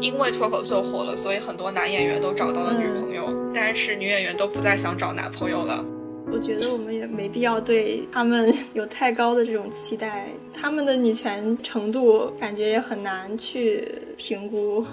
[0.00, 5.84] 因为脱口秀火了，所以很多男演员都找到了女朋友，但是女演员都不再想找男朋友了。
[6.30, 14.84] 我觉得我们也没必要对他们有太高的这种期待，他们的女权程度感觉也很难去评估。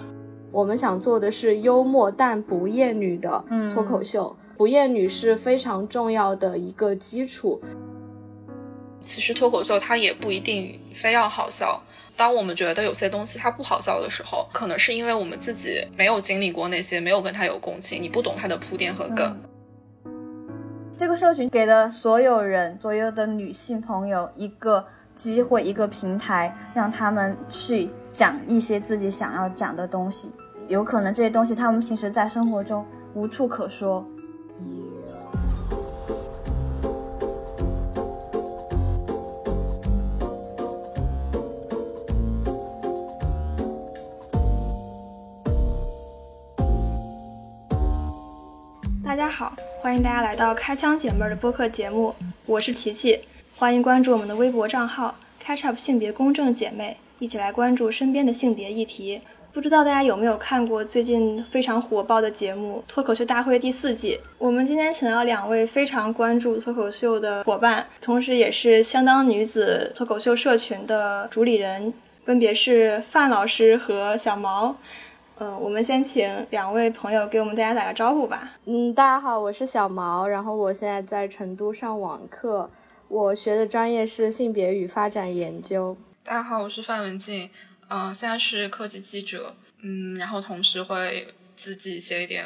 [0.51, 3.43] 我们想做的是幽默但不厌女的
[3.73, 7.61] 脱口秀，不厌女是非常重要的一个基础。
[9.01, 11.83] 其实脱口秀它也不一定非要好笑。
[12.17, 19.37] 当我们觉得有些东西它不好笑的时候，可能是因为我们自己没有经历过那些，没有跟他有共情，你不懂他的铺垫和梗。
[20.95, 30.31] 这个社群给了所有人、所有的女性朋友一个机会、一个平台，让他们去讲一些自己想要讲的东西。
[30.69, 34.05] 有可能这些东西他们平时在生活中无处可说。
[49.15, 52.13] 大家好，欢迎大家来到开枪姐妹儿的播客节目，
[52.45, 53.17] 我是琪琪，
[53.55, 59.21] 欢迎关注我们的微博账号 Catch Up 性别公正姐妹，一起来关注身边的性别议题。
[59.53, 64.19] 不知道大家有没有看过最近非常火爆的节目《脱口秀大会》第四季？
[64.37, 71.93] 我们今天请到两位非常关注脱口秀的伙伴，同时也是相当女子脱口秀社群的主理人，
[72.25, 74.75] 分别是范老师和小毛。
[75.37, 78.53] 嗯，我们先请两位朋友给我们大家打个招呼吧。
[78.63, 82.69] 嗯，大家好，我是小毛，然后我现在在成都上网课，
[83.09, 85.97] 我学的专业是性别与发展研究。
[86.23, 87.49] 大家好，我是范文静，
[87.89, 92.45] 嗯，现在是科技记者，嗯，然后同时会自己写一点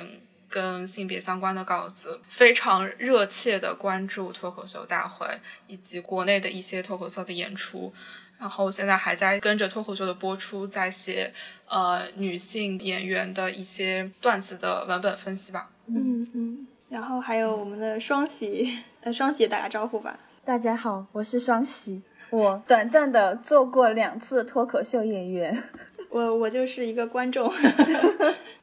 [0.50, 5.26] 跟性别相关的稿子，非常热切的关注脱口秀大会
[5.68, 7.94] 以及国内的一些脱口秀的演出。
[8.40, 11.34] 然后现在还在跟着脱口秀的播出，在写
[11.68, 15.70] 呃女性演员的一些段子的文本分析吧。
[15.88, 16.68] 嗯嗯。
[16.88, 20.18] 然后还有我们的双喜，呃，双喜打个招呼吧。
[20.46, 25.64] 大家好，我是双喜，我短暂的做过两次脱口秀演员。
[26.10, 27.48] 我我就是一个观众，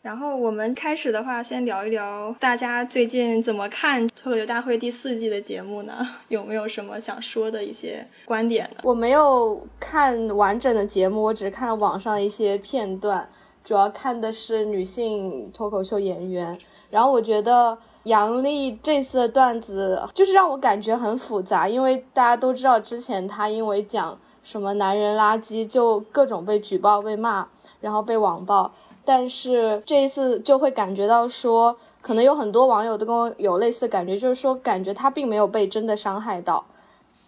[0.06, 5.94] 然后我们开始的话，先聊一聊大家最近怎么看《脱口秀大会》第四季的节目呢？
[6.30, 8.82] 有没有什么想说的一些观点呢？
[8.84, 13.28] 我没有看完整的节目，我只是看了网上一些片段，
[13.64, 16.56] 主要看的是女性脱口秀演员。
[16.88, 24.16] 然后我觉得杨笠这次的段子就是让我感觉很复杂，因为大家都知道之前她因为讲。
[24.44, 27.48] 什么男人垃圾就各种被举报、被骂，
[27.80, 28.70] 然后被网暴。
[29.06, 36.66] 但是这一次就会感觉到说，可能有很多网友都跟我有类似的感觉，就是说感觉他并没有被真的伤害到，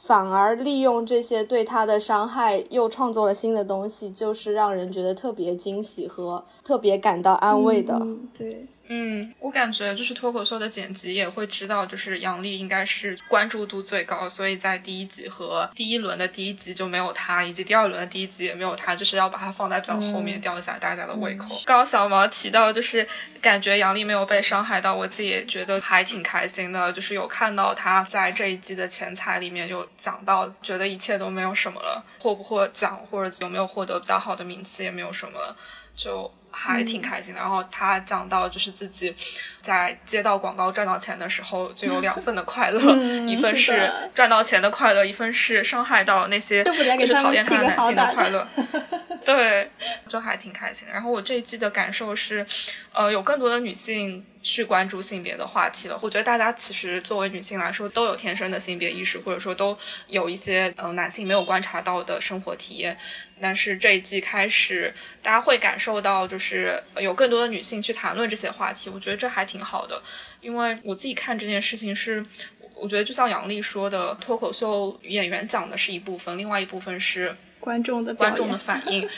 [0.01, 7.97] 反而利用这些对他的伤害又创作了新的东西，就是让人觉得特别惊喜和特别感到安慰的。
[8.37, 8.67] 对。
[8.91, 21.49] 嗯，我感觉就是脱口秀的剪辑也会知道，就是杨笠应该是关注度最高，所以在第一集和第一轮的第一集就没有他，以及第二轮的第一集也没有他，就是要把它放在比较后面，吊一下大家的胃口。
[21.67, 23.07] 刚刚小毛提到，就是
[23.43, 35.55] 感觉杨笠没有被伤害到，我自己也觉得还挺开心的，就是有看到他在这一季的前彩里面有讲到，觉得一切都没有什么了，获不获奖或者有没有获得比较好的名次也没有什么了，
[35.95, 36.33] 就。
[36.61, 37.41] 还挺开心的。
[37.41, 39.15] 然后他讲到，就是自己
[39.69, 42.81] 在接到广告赚到钱的时候，就有两份的快乐，
[43.29, 48.49] 一份是赚到钱的快乐，一份是伤害到那些就是讨厌他的男性的快乐。
[49.27, 49.71] 对，
[50.09, 50.95] 就还挺开心的。
[50.95, 52.47] 然后我这一季的感受是，
[52.95, 55.99] 呃，有更多的女性去关注性别的话题了。
[56.01, 59.77] 我觉得大家其实作为女性来说，都有天生的性别意识，或者说都
[60.07, 62.97] 有一些嗯男性没有观察到的生活体验。
[63.41, 64.93] 但是这一季开始，
[65.23, 68.89] 大家会感受到，就是有更多的女性去谈论这些话题。
[68.89, 70.03] 我觉得这还挺好的，
[70.41, 72.25] 因为我自己看这件事情是，
[72.75, 79.09] 我觉得就像杨丽说的，脱口秀演员讲的是一部分，另外一部分是观众的观众的反应。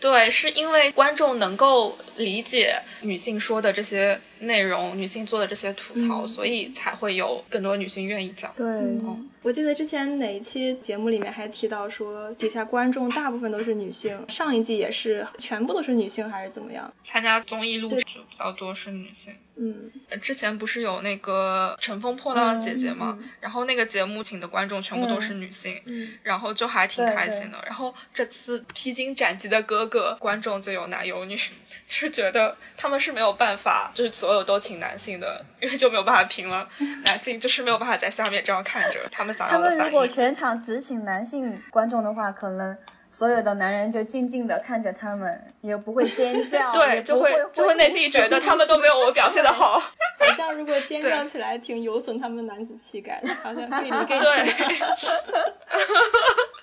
[0.00, 8.52] 对，是因为观众能够理解女性说的这些内容，女性做的这些吐槽，所以才会有更多女性愿意讲。
[8.56, 16.92] 对，嗯我记得之前哪一期节目里面还提到说，底下观众大部分都是女性，上一季也是全部都是女性，还是怎么样？
[17.04, 19.32] 参加综艺录制比较多是女性。
[19.60, 19.90] 嗯，
[20.20, 23.18] 之前不是有那个《乘风破浪的姐姐》吗？
[23.40, 27.58] 然后那个节目请的观众全部都是女性，嗯然后就还挺开心的。
[27.64, 31.36] 然后这次披荆斩棘的哥哥观众就有男有女，
[31.88, 36.68] 是觉得他们是没有办法，就是所有都请男性的，因为就没有办法评了。
[37.04, 42.76] 男性就是没有办法在下面这样看着他们想要的他们如果全场只请男性观众的话，可能
[43.10, 49.80] 所有的男人就静静的看着他们，也不会尖叫， 对，就会就会内心觉得他们都没有我表现的好。
[50.18, 54.16] 好像如果尖叫起来挺有损他们男子气概的，好像可以理解。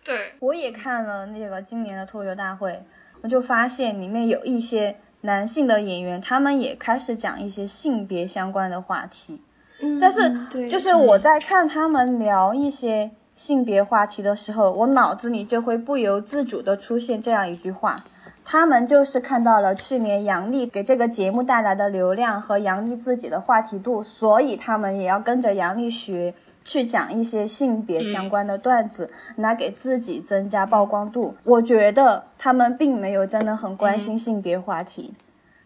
[0.04, 2.84] 对， 我也看了那个今年的脱口秀大会，
[3.22, 4.96] 我就发现里面有一些
[5.26, 9.42] 男性的演员，他们也开始讲一些性别相关的话题。
[9.82, 17.98] 嗯，但是就是我在看他们聊一些性别话题的时候，我脑子里就会不由自主的出现这样一句话：
[18.46, 26.34] 他们就是看到了去年杨笠给这个节目带来的流量和杨笠自己的话题度，所以他们也要跟着杨笠学。
[26.66, 31.36] 去讲一些性别相关的段子，来给自己增加曝光度。
[31.44, 35.14] 我觉得他们并没有真的很关心性别话题，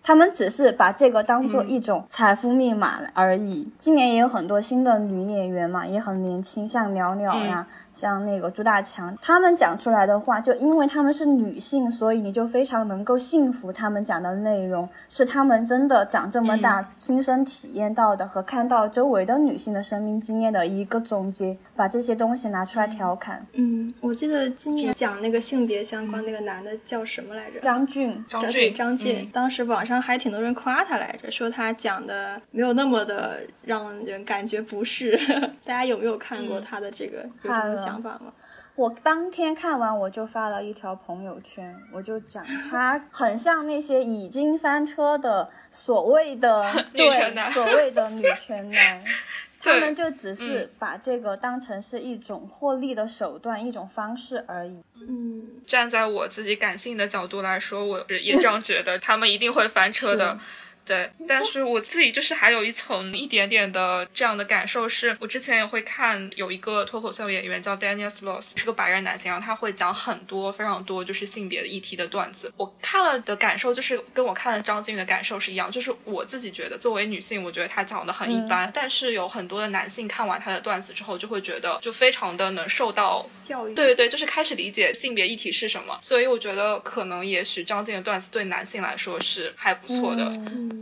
[0.03, 3.71] 他们只是把这个当做一种财富密码而已。
[3.79, 7.65] 今年也有很多新的女演员嘛，也很年轻，像袅袅呀。
[7.93, 23.45] 像那个朱大强，他们讲出来的话，就因为他们是女性，所以你就非常能够信服他们讲的内容，是他们真的长这么大亲身体验到的和看到周围的女性的生命经验的一个总结，把这些东西拿出来调侃。
[23.53, 27.59] 嗯，我记得今年讲那个性别相关那个男的叫什么来着？
[27.59, 29.29] 张俊，张俊，张晋。
[29.33, 35.19] 当时网上还挺多人夸他来着，说他讲的没有那么的让人感觉不适。
[35.65, 37.25] 大家有没有看过他的这个？
[37.43, 37.88] 看了。
[37.91, 38.33] 想法吗？
[38.75, 46.63] 我当天看完，我就发了一条朋友圈，我就讲他很像那些已经翻车的所谓的
[46.95, 49.03] 对所谓的女权男，
[49.59, 54.81] 他们就只是把这个当成是一种获利的手段，一种方式而已。
[55.01, 60.39] 嗯，站在我自己感性的角度来说，我也这样觉得，他们一定会翻车的。
[60.89, 72.51] 对，但是我自己就是还有一层一点点的这样的感受，是我之前也会看有一个脱口秀演员叫 Daniel Sloss，是个白人男性，然后他会讲很多非常多就是性别的议题的段子。
[72.57, 83.75] 我看了的感受就是跟我看了张晋的感受是一样，就是我自己觉得作为女性，我觉得他讲的很一般，但是有很多的男性看完他的段子之后，就会觉得就非常的能受到教育。
[83.75, 85.99] 对对对，就是开始理解性别议题是什么。
[86.01, 90.23] 所以我觉得可能也许张晋的段子对男性来说是还不错的。
[90.23, 90.78] 嗯，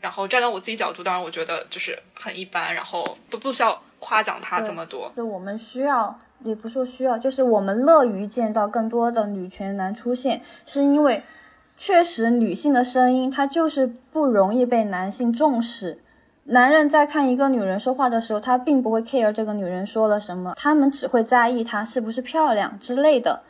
[0.00, 5.10] 然后站在我自己角度，当然我觉得就是很一般，然后不不需要夸奖他这么多。
[5.16, 11.22] 就我们需要，也不说需要，就是我们乐于见到更多的女权男出现，是因为
[11.76, 15.98] 确实女性的声音它就是不容易被男性重视。
[16.44, 23.42] 男人在看一个女人说话的时候，他并不会 care 这个女人说了什么，他们只会在意她是不是漂亮之类的。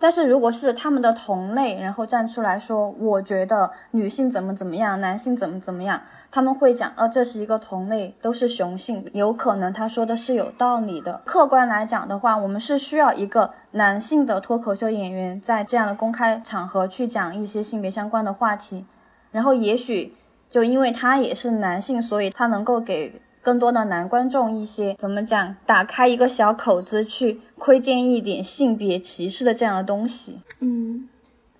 [0.00, 6.00] 但是如果是他们的同类，然后站出来说，我觉得女性怎么怎么样，男性怎么怎么样，
[6.30, 11.20] 他们会讲，呃，这是一个同类，都是雄性，有可能他说的是有道理的。
[11.26, 18.86] 客观来讲的话，我们是需要一个男性的脱口秀演员在这样的公开场合去讲一些性别相关的话题，
[19.30, 20.16] 然后也许
[20.48, 23.20] 就因为他也是男性，所以他能够给。
[23.42, 25.56] 更多的男观众一些怎么讲？
[25.64, 30.40] 打开一个小口子去窥见一点性别歧视的这样的东西。
[30.60, 31.08] 嗯，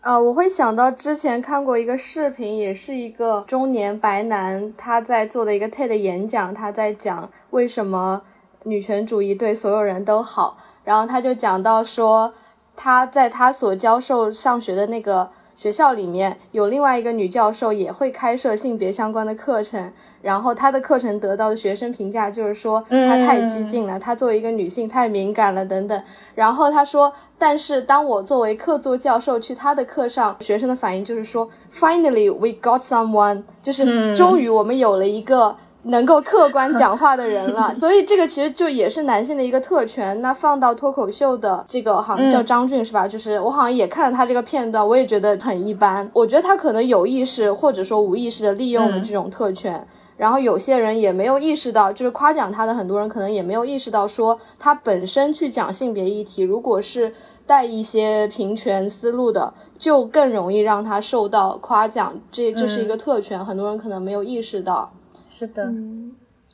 [0.00, 8.22] 啊，我会想到之前看过一个视频，也是一个中年白男他在做的一个 TED 演讲，他在讲为什么
[8.64, 10.58] 女权主义对所有人都好。
[10.84, 12.34] 然后他就讲到说，
[12.76, 15.30] 他在他所教授上学的那个。
[15.60, 26.02] 学校里面有另外一个女教授也会开设性别相关的课程，然后她的课程得到的学生评价就是说她太激进了，她作为一个女性太敏感了等等。
[26.34, 35.54] 然后她说，但是当我作为客座教授去她的课上，学生的反应就是说，Finally we got someone，就是终于我们有了一个。
[35.84, 40.20] 能够客观讲话的人了， 所以这个其实就也是男性的一个特权。
[40.20, 43.08] 那放到脱口秀的这个好像叫张俊是吧？
[43.08, 46.10] 就是我好像也看了他这个片段，我也觉得很一般。
[46.12, 57.12] 我觉得他可能有意识或者说无意识的利用了这种特权，然后有些人也没有意识到，就是夸奖他的很多人可能也没有意识到，说他本身去讲性别议题，如果是
[57.46, 62.14] 带一些平权思路的，就更容易让他受到夸奖。
[62.30, 64.92] 这这是一个特权，很多人可能没有意识到。
[65.30, 65.72] 是的，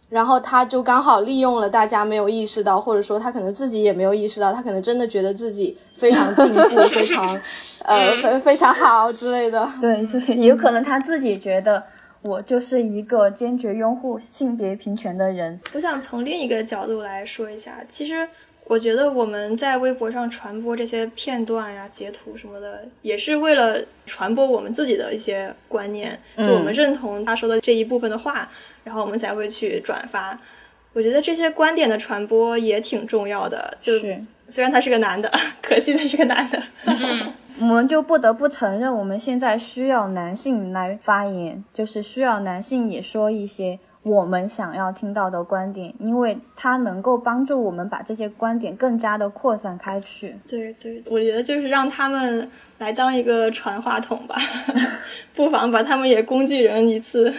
[0.08, 7.40] 然后他就刚好利用了大家没有意识到，或者说他可能自己也没有意识到，他可能真的觉得自己非常进步， 非常
[7.82, 9.68] 呃非非常好之类的。
[9.80, 11.82] 对对，有可能他自己觉得
[12.22, 15.58] 我就是一个坚决拥护性别平权的人。
[15.72, 18.28] 我想从另一个角度来说一下，其实。
[18.68, 28.50] 我觉得我们在微博上传播这些片段呀、截图什么的，也是为了传播我们自己的一些观念，就我们认同他说的这一部分的话，
[28.82, 30.36] 然后我们才会去转发。
[30.92, 35.30] 我觉得这些观点的传播也挺重要的，就是虽然他是个男的，
[35.62, 36.62] 可惜他是个男的。
[37.60, 50.36] 我们就不得不承认，我们现在需要男性来发言，就是需要男性也说一些我们想要听到的观点，因为它能够帮助我们把这些观点更加的扩散开去。
[50.46, 54.36] 对对，我觉得就是让他们来当一个传话筒吧，
[55.34, 57.32] 不妨把他们也工具人一次。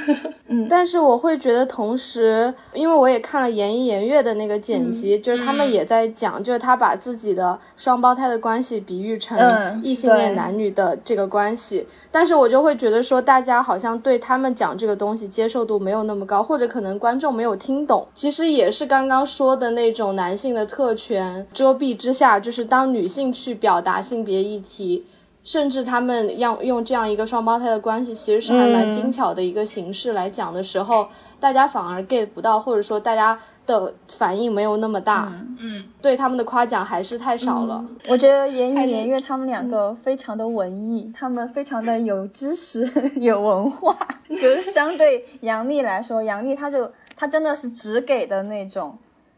[0.47, 9.37] 嗯， 但是我会觉得，同时，因为我也看了言一言月的那个剪辑，就是他们也在讲，就是他把自己的双胞胎的关系比喻成
[9.83, 18.07] 异性恋男女的这个关系，但是我就会觉得说，大家好像对他们讲这个东西接受度没有那么高，或者可能观众没有听懂。
[18.15, 25.05] 其实也是刚刚说的那种男性的特权遮蔽之下，就是当女性去表达性别议题。
[25.47, 31.07] 甚至他们要用这样一个双胞胎的关系，其实是还蛮精巧的一个形式来讲的时候，
[31.39, 35.31] 大家反而 get 不到，或者说大家的反应没有那么大。
[35.57, 37.81] 嗯，对他们的夸奖还是太少了。
[38.09, 42.85] 我觉得言一言悦他们两个非常的文艺，他们非常的有知识、
[43.15, 48.97] 有文化，就是相对杨笠来说，杨笠他就他真的是只给的那种。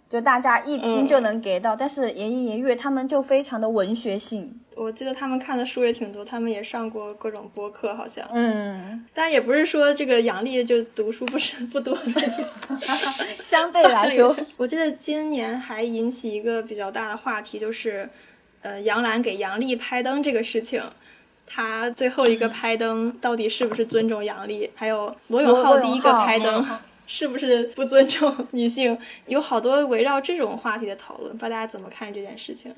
[0.09, 4.59] 就大家一听就能给到，但是言一言悦他们就非常的文学性。
[4.81, 8.25] 我记得他们看的书也挺多，他们也上过各种播客，好像。
[8.31, 12.65] 嗯，当然也不是说这个杨丽就读书不是不多的意思，
[13.43, 18.09] 相对来说， 我记得今年还引起一个比较大的话题，就是
[18.61, 20.81] 呃杨澜给杨丽拍灯这个事情，
[21.45, 24.69] 他最后一个拍灯到底是不是尊重杨笠？
[24.75, 26.65] 还有罗永浩第一个拍灯。
[27.11, 28.95] 是不是不尊重女性？
[29.25, 32.71] 有好多围绕这种话题的讨论，不知道大家怎么看这件事情？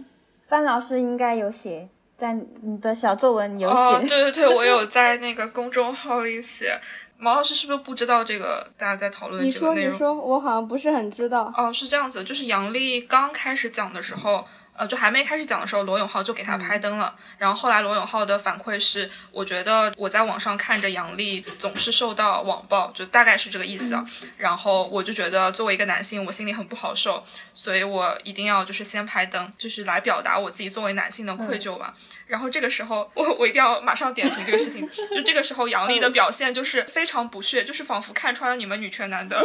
[0.52, 3.82] 范老师应该有写在你的小作文有写。
[3.82, 6.78] 哦，对对对，我有 在那个公众号里写。
[7.18, 8.70] 毛老师是不是不知道这个？
[8.78, 9.92] 大家在讨论这个内容？
[9.92, 11.54] 你说，你说，我好像不是很知道。
[11.56, 14.44] 哦，是这样子，就是杨笠刚开始讲的时候。
[14.82, 17.16] 呃，就还没开始讲的时候，罗永浩就给他拍灯了。
[17.38, 24.04] 然后后来罗永浩的反馈是，我觉得我在网上看着杨笠总是受到网暴，就大概是这个意思啊。
[24.38, 27.24] 然后我就觉得作为一个男性，我心里很不好受，
[27.54, 31.94] 所以我一定要就是先拍灯，就是来表达我自己作为男性的愧疚吧。
[32.26, 34.90] 然后这个时候，我我一定要马上点评这个事情。
[35.16, 39.40] 就这个时候，杨笠的表现就是非常不屑，就是仿佛看穿了你们女权男的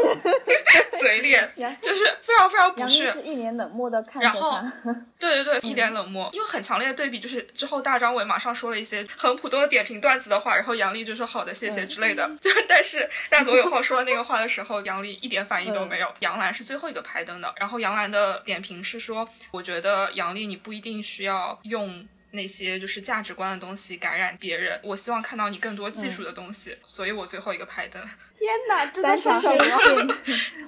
[0.98, 1.46] 嘴脸，
[1.82, 3.06] 就是非常非常不屑。
[3.06, 4.62] 是一脸冷漠的看着他。
[5.18, 6.30] 对 对对对，一脸冷漠。
[6.32, 12.30] 因为很强烈的对比，就是之后大张伟马上说了一些很普通的点评段子的话，然后杨笠就说好的，谢谢之类的。
[12.40, 16.12] 就是但是在罗永浩说那个话的时候，杨笠一点反应都没有。
[16.20, 22.06] 杨澜是最后一个拍灯的，然后杨澜的点评是说，我觉得杨笠你不一定需要用。
[22.32, 28.02] 那些就是价值观的东西感染别人，我希望看到你更多技术的东西，所以我最后一个拍灯。
[28.34, 29.48] 天哪，真的是什
[30.04, 30.14] 么？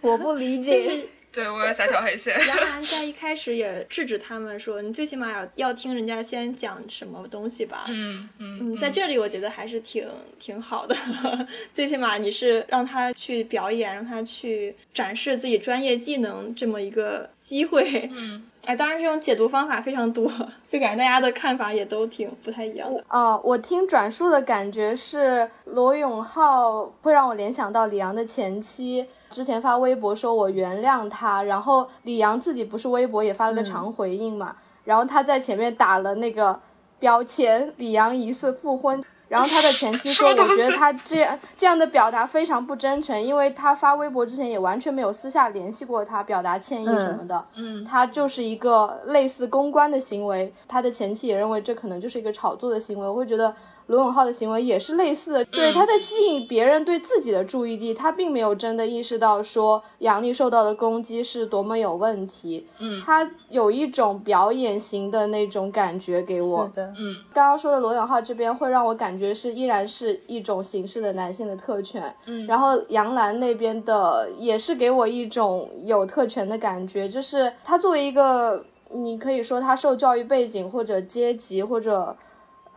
[0.01, 1.07] 我不理解。
[1.39, 2.37] 对，我也撒小黑线。
[2.49, 7.85] 杨澜在一开始也制止他们说，你最起码要要听人家先讲什么东西吧。
[7.87, 10.05] 嗯嗯，在这里我觉得还是挺
[10.41, 10.97] 挺好的，
[11.73, 18.11] 最起码你是让他去表演，让他去展示自己专业技能这么一个机会。
[18.13, 18.45] 嗯。
[18.69, 20.31] 哎，当然，这种解读方法非常多，
[20.67, 23.03] 就感觉大家的看法也都挺不太一样的。
[23.09, 36.61] 哦，我听转述的感觉是罗永浩会让我联想到李阳的前妻，之前发微博说我原谅他，然后李阳自己不是微博也发了个长回应嘛，然后他在前面打了那个
[36.99, 39.03] 标签，李阳疑似复婚。
[39.29, 47.45] 然后他的前妻 说：“我觉得他这样这样的表达非常不真诚，因为他发微博之前也完全没有私下联系过他，表达歉意什么的。
[47.55, 50.53] 嗯，他就是一个类似公关的行为。
[50.67, 53.07] 他的前妻也认为这可能就是一个炒作的行为。
[53.07, 53.55] 我会觉得。”
[53.89, 62.67] 罗永浩的行为也是类似的，对他在吸引别人对自己的注意力，他并没有真的意识到说杨笠受到的攻击是多么有问题。
[62.79, 66.67] 嗯，他有一种表演型的那种感觉给我。
[66.67, 72.15] 是的，嗯，刚刚说的罗永浩这边会让我感觉是依然是一种形式的男性的特权。
[72.27, 82.15] 嗯，然后杨澜那边的也是给我一种有特权的感觉，就是他作为一个，你可以说他受教育背景或者阶级或者。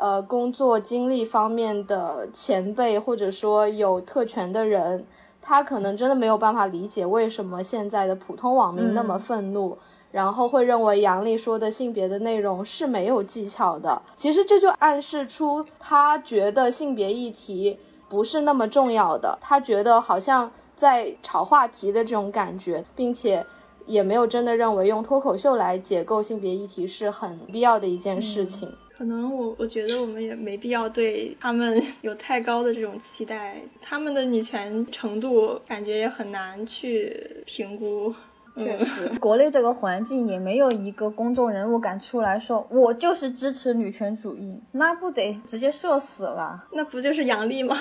[0.01, 5.05] 呃，工作经历方面的前辈，或者说有特权的人，
[5.39, 9.77] 他可能真的没有办法理解为什么现在的普通网民那么愤怒，
[10.09, 14.01] 然后会认为杨笠说的性别的内容是没有技巧的。
[14.15, 17.77] 其实这就暗示出他觉得性别议题
[18.09, 23.45] 不是那么重要的，他觉得好像在炒话题的这种感觉，并且
[23.85, 28.67] 也没有真的认为用脱口秀来解构性别议题是很必要的一件事情。
[29.01, 37.11] 可能我我觉得我们也没必要对他们 有太高的这种期待，他们的女权程度感觉也很难去
[37.47, 38.13] 评估。
[38.55, 46.65] 确实，国内这个环境也没有一个公众人物敢出来说我就是支持女权主义，那不得直接社死了？
[46.73, 47.75] 那不就是杨笠吗？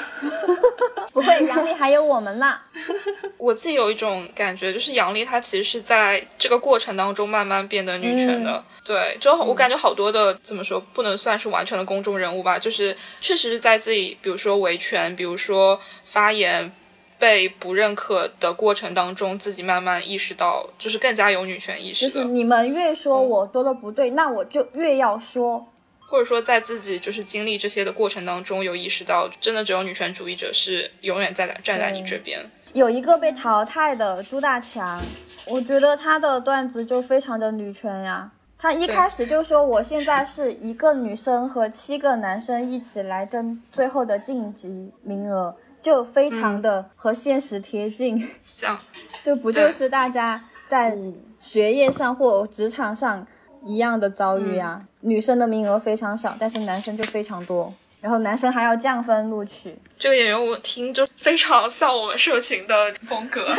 [1.12, 2.56] 不会，杨笠还有我们呢。
[3.36, 8.62] 我自己有一种感觉，就是杨笠她其实是在这个过程当中慢慢变得女权的。
[8.84, 16.72] 对，就我感觉好多的怎么说，不能算是完全的公众人物吧，就是确实是在自己，比如说维权，比如说发言。
[17.20, 22.08] 被不认可的过程当中，自己慢慢意识到，就是更加有女权意识。
[22.08, 25.68] 就是你们越说我说的不对，那我就越要说。
[26.08, 32.40] 或者说，在自己就是经历这些的过程当中，有意识到，真的只有女权主义者是永远在站在你这边。
[32.72, 34.98] 有一个被淘汰的朱大强，
[35.46, 38.32] 我觉得他的段子就非常的女权呀。
[38.58, 45.54] 他一开始就说，我现在是一个女生和七个男生一起来争最后的晋级名额。
[45.80, 48.78] 就非常的和现实贴近，像，
[49.24, 50.96] 就不就是大家在
[51.34, 53.26] 学业上或职场上
[53.64, 54.82] 一样的遭遇啊？
[55.00, 59.74] 女生的名额非常少，但是男生就非常多，然后男生还要降分录取。
[59.98, 62.74] 这个演员我听就非常像我们社群的
[63.06, 63.48] 风格。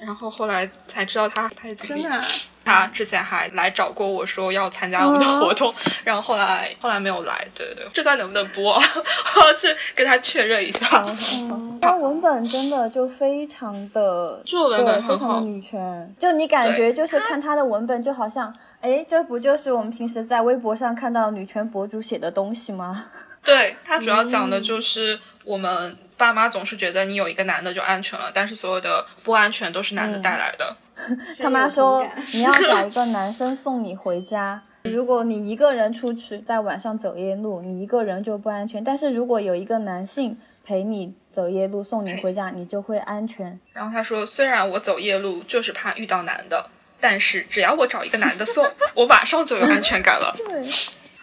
[0.00, 2.24] 然后后来才知道他他真的，
[2.64, 5.72] 他之前还来找过我说要参加我们的活动，
[6.02, 8.74] 然后后来后来没有来，对对对，这段能不能播？
[8.74, 11.04] 我要去跟他确认一下。
[11.80, 23.06] 他文本真的就非常的，就文本非常的，女权，就你感觉就是看他的文本就好像，哎，这不就是我们平时在微博上看到女权博主写的东西吗？
[23.44, 25.96] 对他主要讲的就是我们。
[26.16, 30.76] 爸妈总是觉得你有一个男的就安全了，但是所有的不安全都是男的带来的。
[31.42, 38.82] 他妈说你要找一个男生送你回家，如果你一个人出去在晚上走夜路，你一个人就不安全。
[38.82, 43.58] 但是如果有一个男性陪你走夜路送你回家，你就会安全。
[43.72, 46.70] 然后他说，虽然我走夜路就是怕遇到男的，
[47.00, 50.32] 但是只要我找一个男的送， 我马上就有安全感了。
[50.38, 50.64] 对。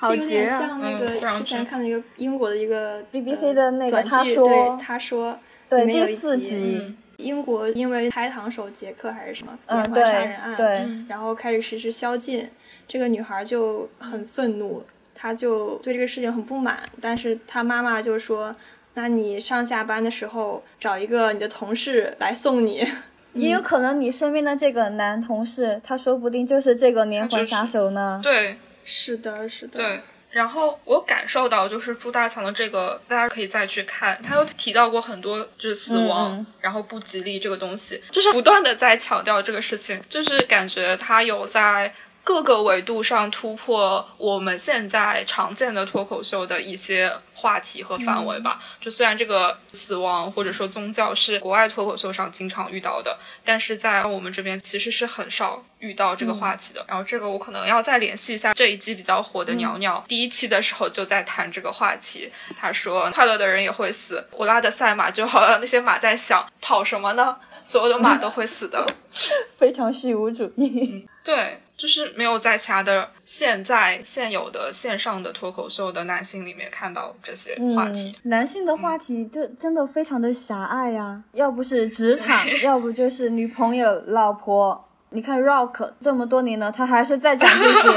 [0.09, 5.37] 有点像那个之前看的一个英国的一个 BBC 的那个他说，他说，
[5.69, 12.49] 对第四集，英国因为开膛手杰克还是什么连环杀人案，对，然后开始实施宵禁，
[12.87, 18.55] 这个女孩就很愤怒，她就对这个事情很不满，但是她妈妈就说，
[18.95, 22.83] 那你上下班的时候找一个你的同事来送你，
[23.35, 28.57] 也有可能你身边的这个男同事，他说不定就是这个连环杀手呢，对。
[28.83, 29.83] 是的，是的。
[29.83, 41.93] 对，然后我感受到就是朱大强的这个，大家可以再去看，他有提到过很多就是死亡，然后不吉利这个东西，就是不断的在强调这个事情，就是感觉他有在。
[42.23, 48.61] 各个维度上突破我们现在常见的脱口秀的一些话题和范围吧。
[48.79, 56.85] 就虽然这个死亡或者说宗教是国外脱口秀上经常遇到的，但是在我们这边其实是很少遇到这个话题的。
[56.87, 62.31] 然后这个我可能要再联系一下这一季比较火的鸟鸟，第一期的时候就在谈这个话题。
[62.55, 67.37] 他说快乐的人也会死，我拉的赛马就好像那些马在想跑什么呢？
[67.63, 68.85] 所有的马都会死的，
[69.57, 71.07] 非常虚无主义。
[71.23, 71.59] 对。
[71.81, 78.15] 就是没有在其他的现在现有的线上的脱口秀的男性里面看到这些话题。
[78.25, 84.87] 男性的话题就真的非常的狭隘呀，要不是职场，要不就是女朋友、老婆。
[85.09, 87.89] 你看 Rock 这么多年了，他还是在讲这些。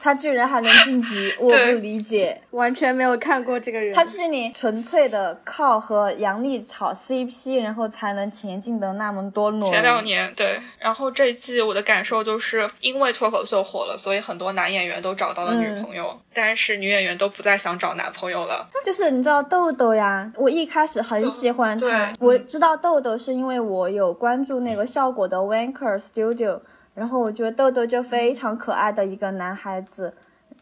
[0.00, 3.92] 他居然还能晋级， 我不理解，完全没有看过这个人。
[3.94, 9.70] 他是你纯粹的靠和杨笠炒 CP，然后才能前进的那么多轮。
[9.70, 18.68] 前两年对，然后这一季我的感受就是因为脱口秀火了，所以很多男演员都找到了女朋友，但是女演员都不再想找男朋友了。
[18.84, 26.60] 就是你知道豆豆呀，我一开始很喜欢他，我知道豆豆是因为我有关注那个效果的 Wanker Studio。
[26.94, 30.12] 然后我觉得豆豆就非常可爱的一个男孩子，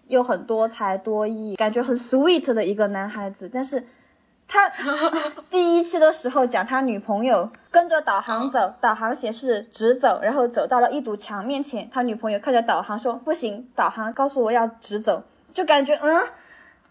[0.07, 3.51] 又很多才多艺，感觉很 sweet 的一个男孩子。
[3.53, 3.85] 但是，
[4.47, 4.71] 他
[5.51, 16.23] 第一期的时候讲他女朋友跟着导航走，导航显示直走，然后走到了一堵墙面前，他女朋友看着导航说不行，导航告诉我要直走，就感觉嗯。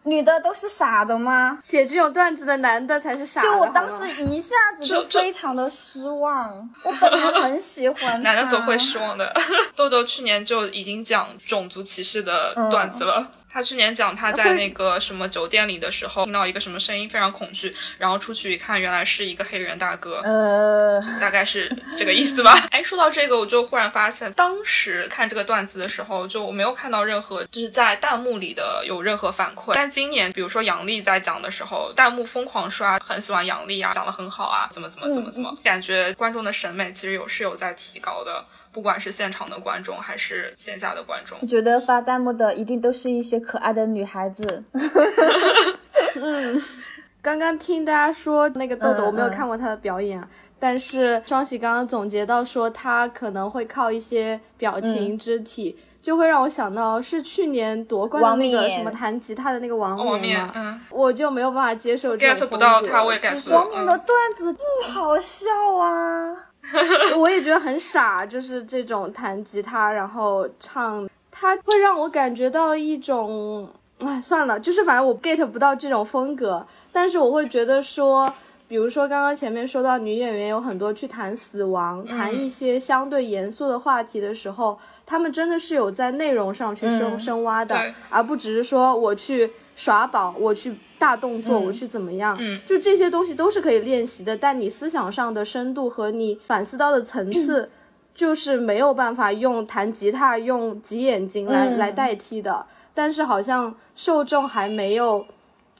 [0.08, 1.60] 女的都是傻的吗？
[1.62, 3.42] 写这种段子的男的才是傻。
[3.42, 6.70] 就我当时一下子就非常的失望。
[6.84, 8.22] 我本来很喜欢。
[8.24, 9.34] 男的总会失望的。
[9.76, 13.32] 豆豆去年就已经讲种族歧视的段子了。
[13.50, 22.54] 他去年讲他在那个什么酒店里的时候，听到一个什么声音，非常恐惧，然后出去一看，原来是一个黑人大哥，呃，大概是这个意思吧。
[22.72, 29.72] 哎，说到这个，我就忽然发现，当时看这个段子的时候，就我没有看到任何就是在弹幕里的有任何反馈。
[29.74, 38.46] 但今年，比如说杨笠在讲的时候，弹幕疯狂刷，很喜欢杨笠啊，讲的很好啊，怎么怎么怎么怎么，感觉观众的审美其实有是有在提高的。
[38.78, 44.64] 不管是现场的观众还是线下的观众，我觉得发弹幕的一定都是一些可爱的女孩子。
[46.14, 46.62] 嗯，
[47.20, 50.22] 刚刚听大家说那个豆豆，我没有看过他的表演，
[50.60, 62.66] 但是双喜刚刚总结到说他可能会靠一些表情、肢体，就会让我想到是去年夺冠的那个什么弹吉他的那个王冕嘛，嗯，我就没有办法接受这种风格。
[62.66, 65.48] 王冕的段子不好笑
[65.82, 66.44] 啊。
[67.18, 73.68] 我也觉得很傻，就是这种弹吉他然后唱，他会让我感觉到一种，
[74.00, 78.32] 哎，算了，就是反正我 get 不到这种风格，但是我会觉得说，
[78.68, 87.76] 比如说刚刚前面说到女演员有很多去谈死亡，谈一些相对严肃的话题的时候，他们真的是有在内容上去深深挖的，
[88.12, 90.76] 而不只是说我去耍宝，我去。
[91.00, 92.36] 大动作，我去怎么样？
[92.40, 97.70] 嗯，就这些东西都是可以练习的，但你思想上的深度和你反思到的层次，
[98.16, 102.66] 就是没有办法用弹吉他、用挤眼睛来来代替的。
[102.96, 105.28] 但是好像受众还没有，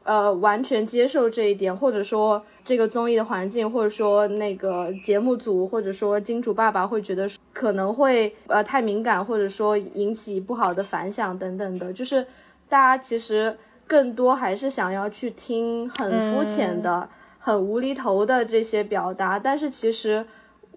[0.08, 12.26] 呃，完全接受这一点，或者说这个综艺的环境，或者说那个节目组，或者说金主爸爸会觉得可能会呃太敏感，或者说引起不好的反响等等的，就是
[12.68, 13.56] 大家其实。
[13.90, 17.08] 更多还是想要去听很肤浅的、
[17.40, 20.26] 很无厘头的这些表达，但是其实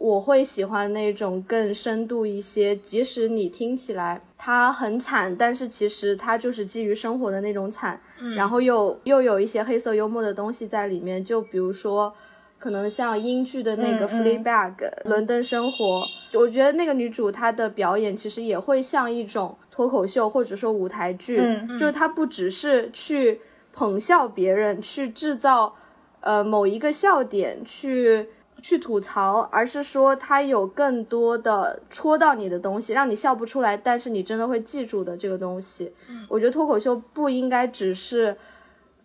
[0.01, 2.75] 我会喜欢那种更深度一些。
[2.75, 8.01] 即使你听起来它很惨，但是其实它就是基于生活的那种惨，
[8.35, 11.23] 然后又又有一些黑色幽默的东西在里面。
[11.23, 12.15] 就比如说，
[12.59, 16.07] 可能像英剧的那个《Fleabag》伦敦生活。
[16.33, 21.37] 我觉得那个女主她的表演其实也会像一种脱口秀或者说舞台剧，
[21.79, 23.43] 就是她不只是去
[23.75, 25.75] 捧笑别人，去制造
[26.21, 28.29] 呃某一个笑点，去
[28.61, 35.93] 去吐槽，而是说他有更多的戳到你的东西，让你笑不出来，但是你真的会记住的这个东西。
[36.29, 38.37] 我觉得脱口秀不应该只是。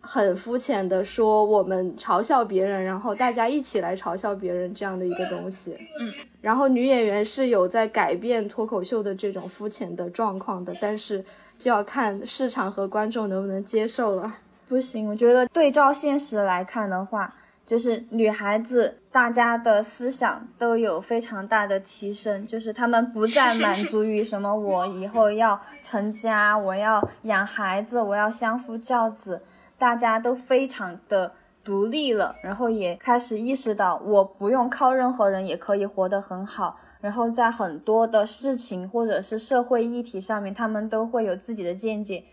[0.08, 5.76] 很肤浅的说，我们嘲笑别人，然后大家一起来嘲笑别人这样的一个东西。
[6.00, 11.26] 嗯，然后女演员是有在改变脱口秀的这种肤浅的状况的，但是
[11.58, 14.32] 就要看市场和观众能不能接受了。
[14.68, 17.34] 不行，我觉得对照现实来看的话，
[17.66, 29.42] 就是女孩子大家的思想都有非常大的提升，就是他们不 再满足于什么我以后要成家，我要养孩子，我要相夫教子。
[29.78, 31.32] 大家都非常的
[31.64, 36.78] 独立了，然后也开始意识到我不用靠任何人也可以活得很好。
[37.00, 42.26] 然后在很多的事情或者是社会议题上面，他们都会有自己的见解，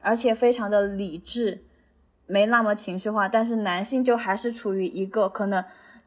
[0.00, 1.64] 而且非常的理智，
[2.26, 3.28] 没那么情绪化。
[3.28, 5.62] 但是男性就还是处于一个可能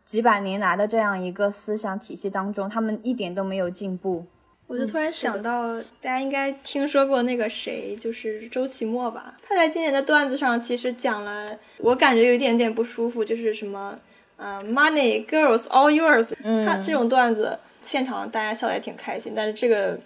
[0.06, 4.26] 几百年来的这样一个思想体系当中，他们一点都没有进步。
[4.66, 9.38] 我就突然想到，大家应该听说过那个谁，就是周奇墨吧？
[9.44, 14.00] 他在今年的段子上其实讲了，我感觉有一点点不舒服，就是什么，
[14.38, 16.34] 呃，money girls all yours。
[16.66, 20.00] 他这种段子现场大家笑得也挺开心，但是这个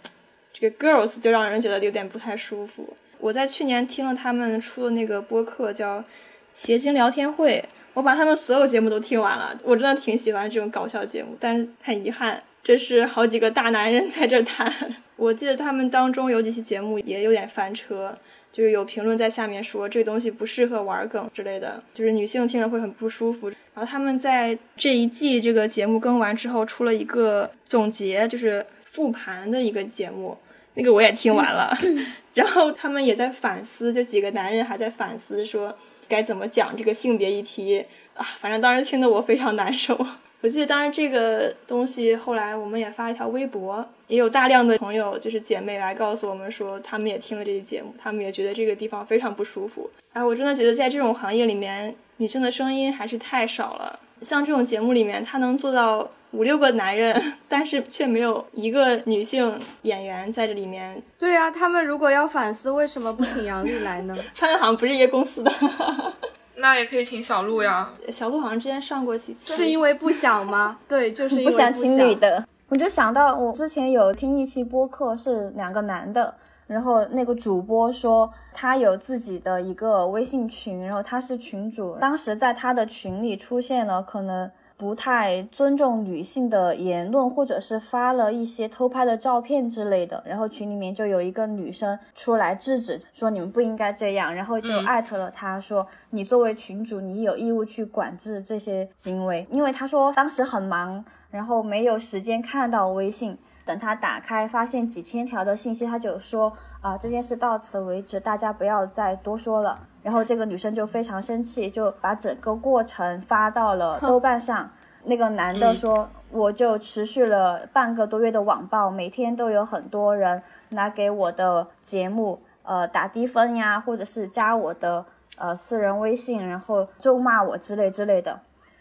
[0.52, 2.98] 这个 girls 就让人觉得有点不太舒服。
[3.20, 6.00] 我在去年听了他们出的那个播客叫
[6.52, 7.64] 《谐星聊天会》，
[7.98, 12.44] 我把他们所有节目都听完了，我真的挺喜欢这种搞笑节目，但是很遗憾。
[12.62, 14.72] 这是好几个大男人在这谈，
[15.18, 18.16] 我记得他们当中有几期节目也有点翻车，
[18.52, 23.50] 就是有评论在下面说这个东西不适合玩梗之类的，就是女性听了会很不舒服。
[23.50, 30.38] 然后他们在这一季这个节目更完之后出了一个总结，就是复盘的一个节目，
[30.78, 31.76] 那个我也听完了，
[32.36, 35.76] 然后他们也在反思，就几个男人还在反思说
[36.08, 39.98] 该怎么讲这个性别议题啊，反正当时听得我非常难受。
[40.42, 49.90] 我记得当时这个东西，后来我们也发了一条微博，也有大量的朋友，就是姐妹来告诉我们说，他们也听了这期节目，他们也觉得这个地方非常不舒服。
[50.14, 54.00] 哎，我真的觉得在这种行业里面，女性的声音还是太少了。
[54.22, 61.02] 像这种节目里面，他能做到五六个男人， 但是却没有一个女性演员在这里面。
[61.18, 64.16] 对呀，他们如果要反思，为什么不请杨笠来呢？
[64.38, 65.52] 他们好像不是一个公司的。
[66.60, 70.78] 那也可以请小鹿呀，小鹿好像之前上过几次，是因为不想吗？
[70.88, 72.44] 对，就是因为不想请女的。
[72.70, 76.34] 我就想到我之前有听一期播客，是两个男的，
[76.68, 84.52] 然后那个主播说他有自己的一个微信群，然后他是群主，当时在他的群里出现了可能。
[84.80, 103.36] 不太尊重女性的言论，或者是发了一些偷拍的照片之类的，然后群里面就有一个女生出来制止，说你们不应该这样，然后就艾特了他，说你作为群主，你有义务去管制这些行为，因为他说当时很忙，然后没有时间看到微信，
[103.68, 109.78] 等他打开发现几千条的信息，他就说啊这件事到此为止，大家不要再多说了。
[110.02, 114.72] 然后这个女生就非常生气，就把整个过程发到了豆瓣上。
[115.04, 125.06] 那个男的说，我就持续了半个多月的网暴，每天都有很多人来给我的节目呃打低分呀，或者是加我的
[125.38, 128.40] 呃私人微信，然后咒骂我之类之类的。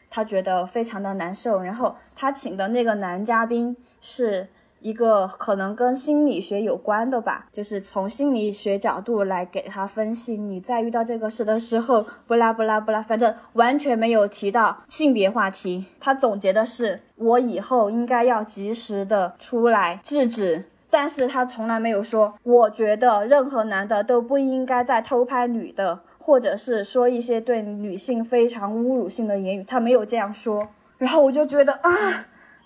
[0.09, 1.61] 他觉得非常的难受。
[1.61, 4.49] 然后他请的那个男嘉宾是。
[4.80, 10.36] 一个可能跟心理学有关的吧，就是从心理学角度来给他分析。
[10.36, 15.86] 你在遇到这个事的时候，不拉不拉不拉，反正完全没有提到性别话题。
[15.98, 30.68] 他总结的是，我以后应该要及时的出来制止，但是他从来没有说，我觉得任何男的都不应该再偷拍女的，或者是说一些对女性非常侮辱性的言语，他没有这样说。
[30.98, 31.90] 然后我就觉得啊。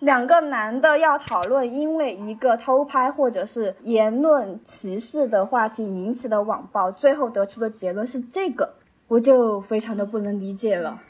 [0.00, 8.74] 两个男的要讨论，因为一个偷拍或者是言论歧视的话题引起的网暴，最后得出的结论是这个，
[9.08, 11.00] 我就非常的不能理解了。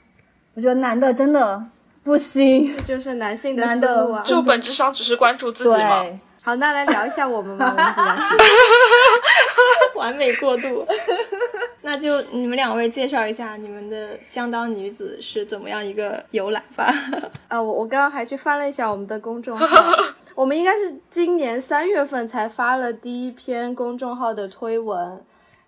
[0.54, 1.64] 我觉得男的真的
[2.02, 6.04] 不行，这就是男性的思路啊，就本质上只是关注自己嘛。
[6.42, 8.42] 好，那来聊一下我们吧， 我们比
[9.94, 10.86] 较完美过渡。
[11.82, 16.92] 那就你们两位介绍一下你们的相当女子是怎么样一个由来吧。
[17.48, 19.66] 啊， 我我刚刚还去翻了一下我们的公众号，
[20.34, 25.22] 我们应该是今年三月份才发了第一篇公众号的推文，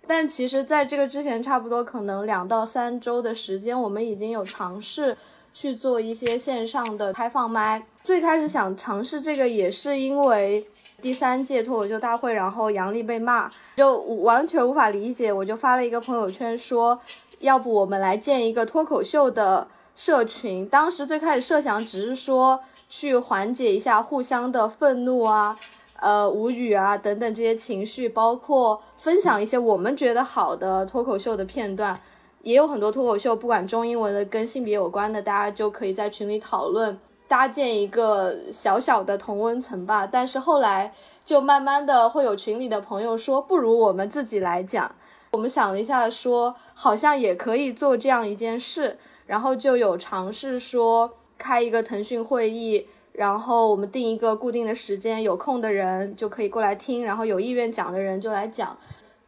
[0.06, 5.16] 但其实在这个之前，差不多可能两到三周的时间，我们已经有尝试
[5.52, 7.82] 去做一些线上的开放麦。
[8.04, 10.66] 最开始想尝试这个，也是因为。
[11.00, 15.32] 第三届脱口秀大会，然后杨笠被骂，就完全无法理解。
[15.32, 16.96] 我就发了一个朋友圈说，
[17.40, 20.64] 要不我们来建一个脱口秀的社群。
[20.68, 25.58] 当时最开始设想只是说去缓解一下互相的愤怒啊、
[25.98, 31.98] 呃无语啊等等这些情绪，包括分享一些我们觉得好的脱口秀的片段。
[32.42, 36.98] 也有很多脱口秀，不管中英文的跟性别有关的，大家就可以在群里讨论。
[37.28, 40.92] 搭建一个小小的同温层吧，但是后来
[41.24, 44.94] 就慢慢的会有群里的朋友说，不如我们自己来讲。
[45.30, 58.76] 我们想了一下，说好像也可以做这样一件事，然后就有尝试说开一个腾讯会议，然后我们定一个固定的时间，有空的人就可以过来听，然后有意愿讲的人就来讲。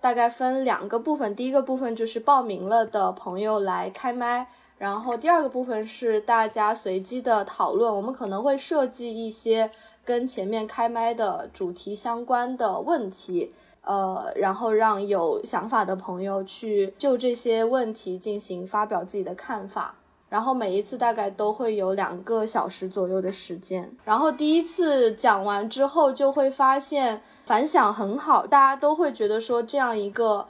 [0.05, 4.49] 大概分两个部分，第一个部分就是报名了的朋友来开麦。
[4.77, 9.71] 然后第二个部分是大家随机的讨论，我们可能会设计一些
[10.05, 19.95] 跟前面开麦的主题相关的问题，呃，然后让有想法的朋友去就这些问题进行发表自己的看法。
[20.35, 23.89] 然后每一次大概都会有两个小时左右的时间。
[24.05, 30.45] 然后第一次讲完之后，就会发现反响很好，大家都会觉得说这样一个。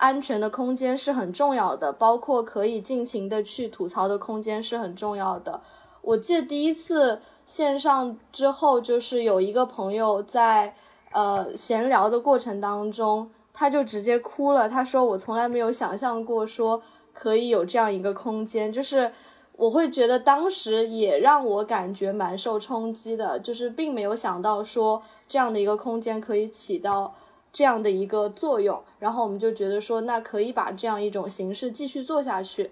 [0.00, 5.60] 安全的空间是很重要的，包括可以尽情的去吐槽的空间是很重要的。
[6.02, 10.72] 我记得第一次线上之后，就是有一个朋友在
[11.10, 14.68] 呃闲聊的过程当中，他就直接哭了。
[14.68, 16.80] 他说：“我从来没有想象过说
[17.12, 19.10] 可以有这样一个空间，就是
[19.58, 27.14] 我会觉得当时也让我感觉蛮受冲击的，就是并没有想到说这样的一个空间可以起到。”
[27.50, 32.70] 这样的一个作用，然后我们就觉得说，那可以把这样一种形式继续做下去。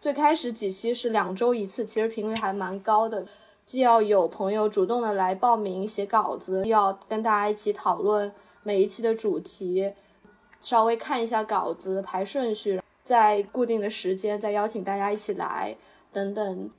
[0.00, 3.26] 最开始几期是两周一次，其实频率还蛮高的，
[3.66, 9.92] 既要有朋友主动的来报名写稿子，又要跟大家一起讨论每一期的主题，
[10.60, 15.76] 稍微看一下稿子排顺序，在固定的时间再邀请大家一起来
[16.12, 16.70] 等等。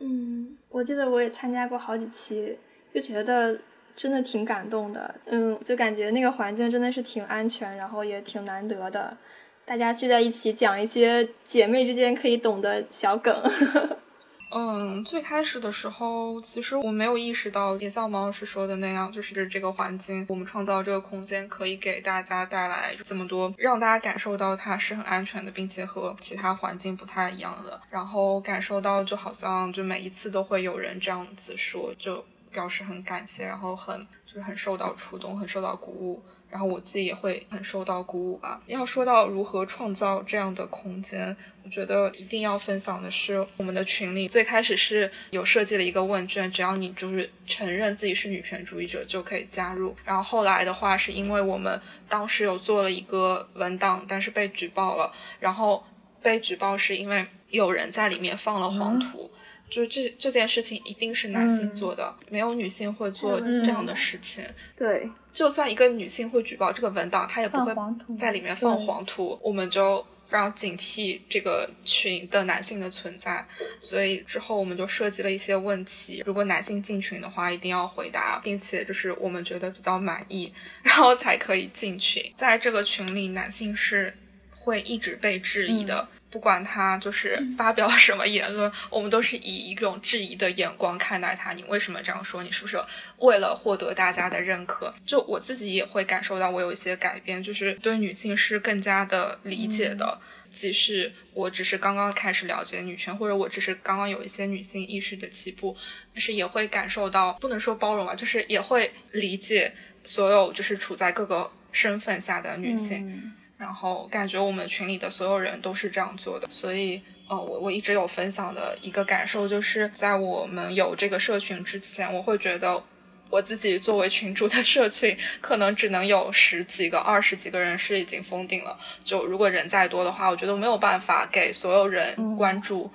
[0.00, 2.58] 嗯，我记得我也参加过好几期，
[2.92, 3.60] 就觉得。
[3.98, 9.18] 真的挺感动的，嗯，就感觉那个环境真的是挺安全，然后也挺难得的，
[9.64, 13.34] 大家聚在一起讲一些姐妹之间可以懂的小梗。
[14.50, 32.24] 嗯，最开始的时候，其实我没有意识到，也像毛老师说的那样，就是这个环境，我们创造这个空间，可以给大家带来这么多，让大家感受到它是很安全的，并且和其他环境不太一样的，然后感受到就好像就每一次都会有人这样子说，就。
[32.50, 33.94] 表示很感谢，然后很
[34.26, 36.22] 就是很受到触动，很受到鼓舞。
[36.50, 38.60] 然后我自己也会很受到鼓舞吧。
[38.66, 49.94] 要说到如何创造这样的空间，我觉得一定要分享的是我们的群里最开始是有设计了一个问卷，只要你就是承认自己是女权主义者就可以加入。
[50.04, 55.12] 然后后来的话是因为我们当时有做了一个文档，但是被举报了。
[55.40, 55.84] 然后
[56.22, 59.30] 被举报是因为有人在里面放了黄图。
[59.70, 64.44] 就是这这件事情一定是男性做的，没有女性会做这样的事情。
[64.76, 67.74] 对，就算一个女性会举报这个文档，她也不会
[68.18, 69.38] 在里面放黄图。
[69.42, 73.44] 我们就非常警惕这个群的男性的存在，
[73.80, 80.52] 所以之后我们就设计了一些问题，如果男性进群的话，一定要回答，并且就是我们觉得比较满意，
[80.82, 82.22] 然后才可以进群。
[82.36, 84.14] 在这个群里，男性是
[84.50, 86.08] 会一直被质疑的。
[86.30, 91.52] 不管他就是发表什么言论， 我们都是以一种质疑的眼光看待他。
[91.52, 92.42] 你为什么这样说？
[92.42, 92.78] 你是不是
[93.18, 94.92] 为了获得大家的认可？
[95.06, 100.18] 就我自己也会感受到，我有一些改变，就是对女性是更加的理解的。
[100.50, 105.76] 即使我只是刚刚开始了解女权，或者我只是刚刚有一些女性意识的起步，
[106.14, 109.70] 但是也会感受到，不能说包容吧，就是也会理解
[110.04, 113.34] 所有就是处在各个身份下的女性。
[113.58, 122.80] 然后感觉我们群里的所有人都是这样做的，所以，呃，我我一直有分享的一个感受，就是在我们有这个社群之前，我会觉得
[123.28, 128.78] 我自己作为群主的 社群，可能只能有十几个、二十几个人是已经封顶了。
[129.02, 132.90] 就如果人再多的话，我觉得没有办法给所有人关注。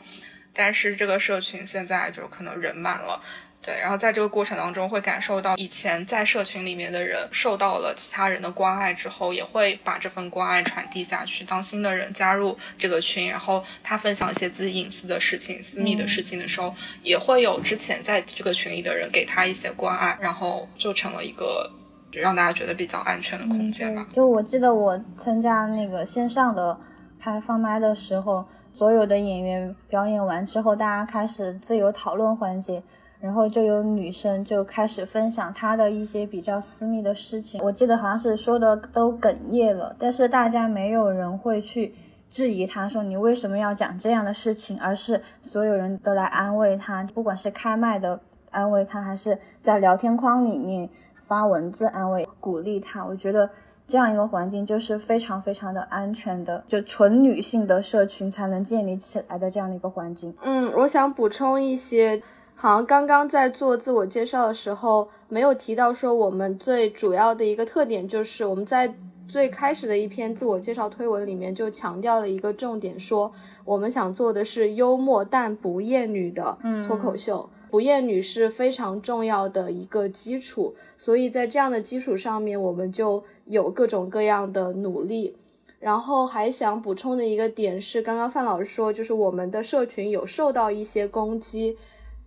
[0.53, 3.21] 但是这个社群现在就可能人满了。
[3.65, 11.45] 对，然后在这个过程当中，会感受到以前在社群里面的人受到了其他人的关爱之后，也会把这份关爱传递下去。
[11.45, 21.71] 当新的人加入这个群，然后他分享一些自己隐私的事情、私密的事情的时候，也会有之前在这个群里的人给他一些关爱，然后就成了一个
[22.11, 24.05] 让大家觉得比较安全的空间吧。
[24.13, 26.77] 就我记得我参加那个线上的
[27.17, 28.45] 开放麦的时候，
[28.75, 32.83] 所有的演员表演完之后，大家开始自由讨论环节。
[33.23, 41.95] 然后就有女生就开始分享她的一些比较私密的事情，我记得好像是说的都哽咽了，但是大家没有人会去
[42.29, 48.19] 质疑她说你为什么要讲这样的事情，而是所有人都来安慰她，不管是开麦的
[48.51, 50.89] 安慰她，还是在聊天框里面
[51.23, 53.05] 发文字安慰鼓励她。
[53.05, 53.49] 我觉得
[53.87, 60.35] 这样一个环境就是非常非常的安全的，就纯女性的社群才能建立起来的这样的一个环境。
[60.43, 62.21] 嗯，我想补充一些。
[62.63, 68.95] 好像刚刚在做自我介绍的时候，没有提到说我们最主要的一个特点就是我们在
[69.27, 73.33] 最开始的一篇自我介绍推文里面就强调了一个重点，说
[73.65, 85.35] 我们想做的是幽默但不厌女的脱口秀，不厌女是非常重要的一个基础，所以在这样的基础上面，我们就有各种各样的努力。
[85.81, 91.75] 然后还想补充的一个点是，刚刚范老师说，就是我们的社群有受到一些攻击。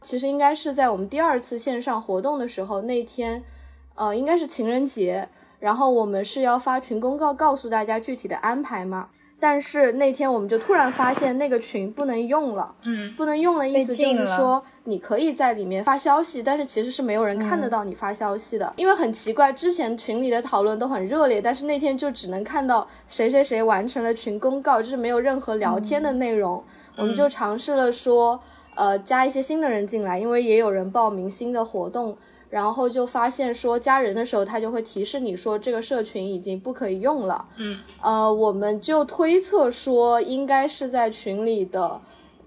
[0.03, 3.43] 其实应该是在我们第二次线上活动的时候，那天，
[3.95, 5.29] 呃，应该是情人节，
[5.59, 9.09] 然后我们是要发群公告告诉大家具体的安排嘛。
[9.39, 18.73] 但是那天我们就突然发现那个群不能用了，嗯，不能用的意思就是说你可以在里面发消息，但是其实是没有人看得到你发消息的。
[18.77, 26.65] 因为很奇怪，之前群里的讨论都很热烈，但是那天就只能看到谁谁谁完成了群公告，就是没有任何聊天的内容。
[26.97, 28.41] 我们就尝试了说。
[28.77, 32.17] 呃，加一些新的人进来，因为也有人报名新的活动，
[32.51, 37.47] 然后就发现说加人的时候，他就会提示你说这个社群已经不可以用了。
[37.57, 41.99] 嗯，呃，我们就推测说应该是在群里的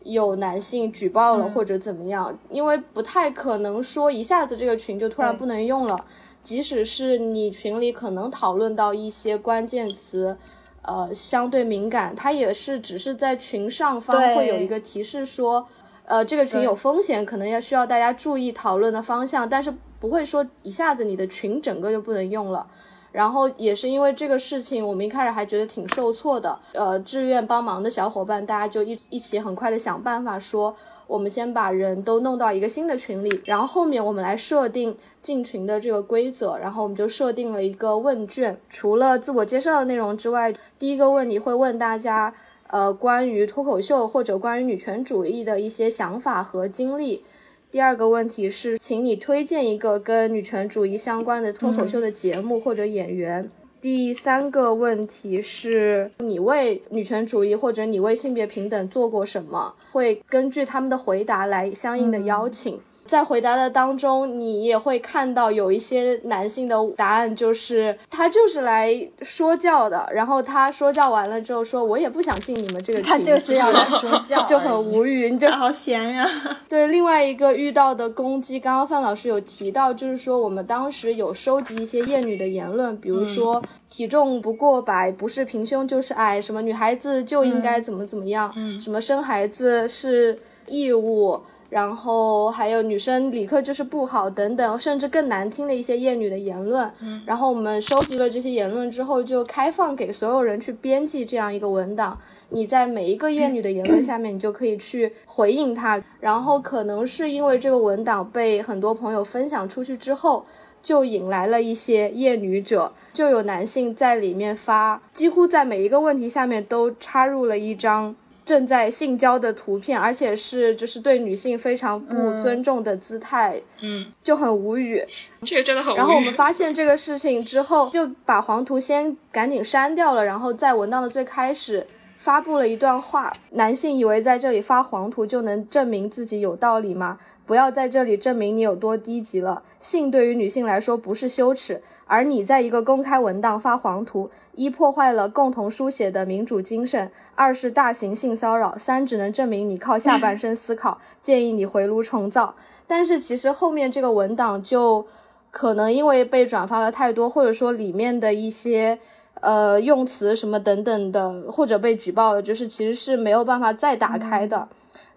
[0.04, 6.06] 有男性举报了或者怎么样，因为不太可能说一下子这个群就突然不能用了，
[6.44, 10.38] 即使是你群里可能讨论到一些关键词，
[10.84, 15.68] 呃，相对敏感，它也是只是在群上方会有一个提示说。
[16.10, 22.66] 呃，这个群有风险，可能要需要大家注意讨论的方向，但是不会说一下子你的群整个就不能用了。
[23.12, 26.58] 然后也是因为这个事情，我们一开始还觉得挺受挫的。
[26.74, 36.58] 呃，志愿帮忙的小伙伴，大家就一一起很快的想办法，说我们先把人都弄到一个新的群里，然后后面我们来设定进群的这个规则。
[36.58, 42.34] 然后我们就设定了一个问卷，除了自我介绍的内容之外，第一个问题会问大家。
[42.70, 47.24] 呃，关于脱口秀或者关于女权主义的一些想法和经历。
[47.72, 53.50] 第二个问题是，请你推荐一个跟女权主义相关的脱口秀的节目或者演员。
[53.82, 59.74] 第三个问题是，你为女权主义或者你为性别平等做过什么？
[59.92, 62.80] 会根据他们的回答来相应的邀请。
[63.10, 76.30] 在回答的当中，你也会看到有一些男性的答案，就是他就是来说教的，然后他说教完了之后说，我也不想进你们这个群，他就是要来说教， 就很无语，你就好闲呀。
[76.70, 90.38] 对，另外一个遇到的攻击，刚刚范老师有提到，就是说我们当时有收集一些厌女的言论，比如说体重不过百不是平胸就是矮，什么女孩子就应该怎么怎么样，什么生孩子是
[90.68, 91.42] 义务。
[91.70, 96.92] 然后还有女生理科就是不好等等，甚至更难听的一些厌女的言论。
[97.02, 102.18] 嗯，然后我们收集了这些言论之后，就开放给所有人去编辑这样一个文档。
[102.50, 106.02] 你在每一个厌女的言论下面，你就可以去回应它。
[106.20, 110.44] 然后可能是因为这个文档被很多朋友分享出去之后，
[110.82, 118.16] 就引来了一些厌女者，就有男性在里面发，几乎在每一个问题下面都插入了一张。
[118.50, 125.06] 正在性交的图片，而且是就是对女性非常不尊重的姿态，嗯，就很无语。
[125.46, 125.94] 这个真的很。
[125.94, 131.86] 然后我们发现这个事情之后，就把黄图先赶紧删掉了，然后在文档的最开始
[132.18, 137.20] 发布了一段话：男性以为在这里发黄图就能证明自己有道理吗？
[137.50, 139.64] 不要在这里证明你有多低级了。
[139.80, 151.00] 性对于女性来说不是羞耻，而你在一个公开文档发黄图，一破坏了共同书写的民主精神，二是大型性骚扰，三只能证明你靠下半身思考。
[151.24, 152.54] 建议你回炉重造。
[152.86, 155.08] 但是其实后面这个文档就
[155.50, 159.00] 可能因为被转发了太多，或者说里面的一些
[159.42, 164.68] 呃用词什么等等的，或者被举报了，就是其实是没有办法再打开的。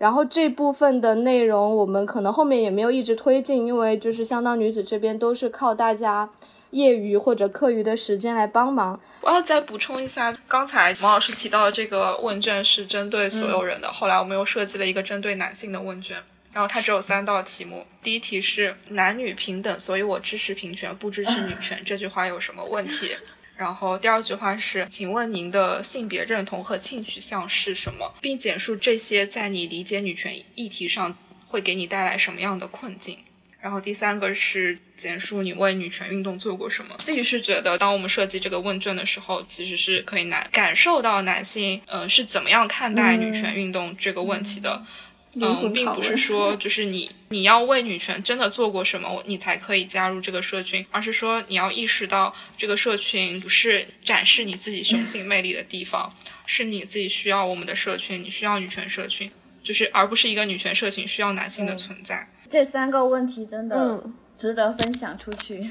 [0.03, 6.29] 然后这部分的内容，我们可能后面也没有一直推进，因为就是相当女子这边都是靠大家
[6.71, 8.99] 业余或者课余的时间来帮忙。
[9.21, 16.17] 我要再补充一下，刚才毛老师提到的这个问卷是针对所有人的，后来我们又设计了一个针对男性的问卷，
[16.53, 17.87] 然后它只有三道题目。
[18.03, 23.13] 第一题是男女平等，所以我支持平权，不支持女权，这句话有什么问题？
[23.57, 33.19] 然后第二句话是，请问您的性别认同和性取向是什么，并简述这些在你理解女权议题上会给你带来什么样的困境。
[33.61, 36.97] 然后第三个是简述你为女权运动做过什么。
[36.99, 44.83] 自己是觉得，当我们设计这个问卷的时候，其实是可以男感受到男性，嗯，是怎么样看待女权运动这个问题的。
[44.83, 44.87] 嗯，
[45.35, 56.15] 并不是说 就是你你要为女权真的做过什么，你才可以加入这个社群，而是说你要意识到这个社群不是展示你自己雄性魅力的地方，
[56.45, 59.31] 是你自己需要我们的社群，你需要女权社群，
[59.65, 62.29] 就是而不是一个女权社群需要男性的存在。
[62.51, 64.05] 这三个问题真的
[64.37, 65.71] 值得分享出去。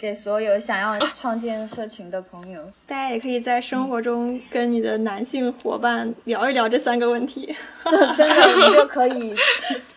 [0.00, 9.34] 给所有想要创建社群的朋友， 大家也可以在生活中跟你的男性伙伴聊一聊这三个问题，真 真的你就可以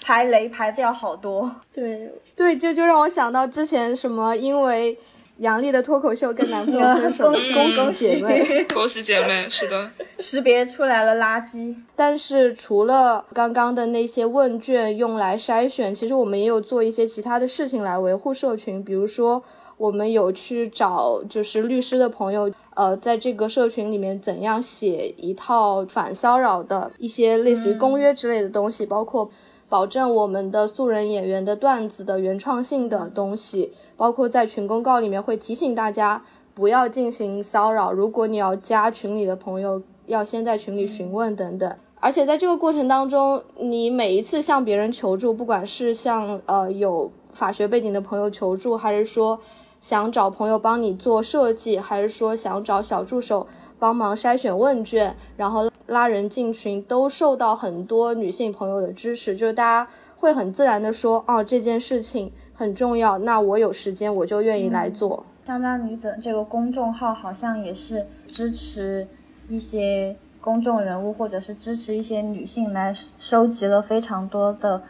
[0.02, 1.50] 排雷排掉好多。
[1.74, 4.98] 对 对，这就让我想到之前什么，因为
[5.38, 9.90] 杨笠的脱口秀跟男朋友分手，恭喜恭喜姐妹，恭喜姐妹，是的，
[10.20, 11.74] 识别出来了垃圾。
[11.96, 19.42] 但是除了刚刚的那些问卷用来筛选，其实我们也有做一些其他的事情来维护社群，比如说。
[19.78, 29.30] 我们有去找就是律师的朋友，呃，在这个社群里面怎样写一套反骚扰的一些类似于公约之类的东西，包括
[29.68, 41.76] 保证我们的素人演员的段子的原创性的东西，包括在群公告里面会提醒大家不要进行骚扰，如果你要加群里的朋友，要先在群里询问等等。
[42.00, 49.40] 而且在这个过程当中，你每一次向别人求助，不管是向呃有法学背景的朋友求助，还是说。
[49.84, 53.46] 想找朋友帮你做设计，还是说想找小助手
[53.78, 59.36] 帮忙筛选问卷，然后拉人进群，都受到很多女性朋友的支持。
[59.36, 65.26] 就是大家会很自然的说，哦，这件事情很重要，那我有时间我就愿意来做。
[65.44, 69.06] 香当女子这个公众号好像也是支持
[69.50, 74.82] 一些公众人物，或者是支持一些女性来收集了非常多的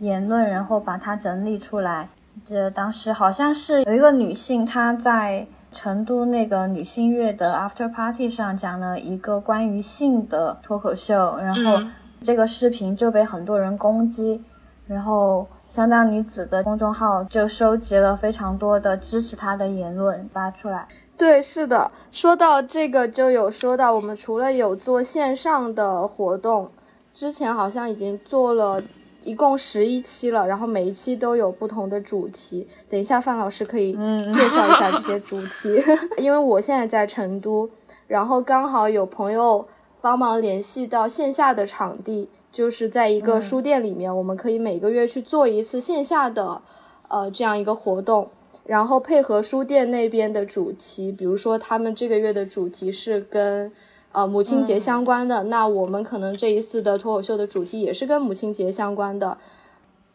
[0.00, 2.10] 言论，然后把它整理出来。
[2.52, 11.82] 这当时好像是有一个女性，她在成都那个女性月的 after party 上讲了一个关于性的脱口秀，然后
[12.20, 14.44] 这个视频就被很多人攻击，
[14.86, 20.86] 然后相当女子的公众号就收集了非常多的支持她的言论发出来。
[21.16, 26.70] 对，是的，说到这个就有说到，我们除了有做线上的活动，
[27.14, 28.82] 之前好像已经做了。
[29.24, 32.66] 一共十一期了，然后每一期都有不同的主题。
[32.88, 33.92] 等一下，范老师可以
[34.32, 35.80] 介绍一下这些主题。
[36.18, 37.68] 因为我现在在成都，
[38.06, 39.66] 然后刚好有朋友
[40.00, 46.60] 帮忙联系到线下的场地，就是在一个书店里面，我们可以每个月去做一次线下的
[47.08, 48.28] 呃这样一个活动，
[48.66, 53.70] 然后配合书店那边的主题，比如说他们这个月的主题是跟
[54.12, 59.36] 呃母亲节相关的，那我们可能这一次的脱口秀的主题也是跟母亲节相关的。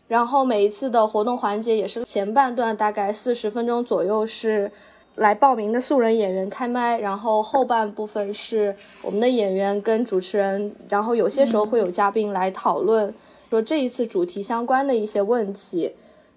[0.07, 4.71] 然后每一次的活动环节也是前半段大概四十分钟左右是。
[5.17, 13.11] 来报名的素人演员开麦，然后后半部分是我们的演员跟主持人，然后有些时候会有嘉宾来讨论，
[13.49, 15.91] 说这一次主题相关的一些问题，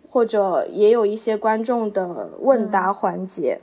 [0.09, 3.61] 或者也有一些观众的问答环节。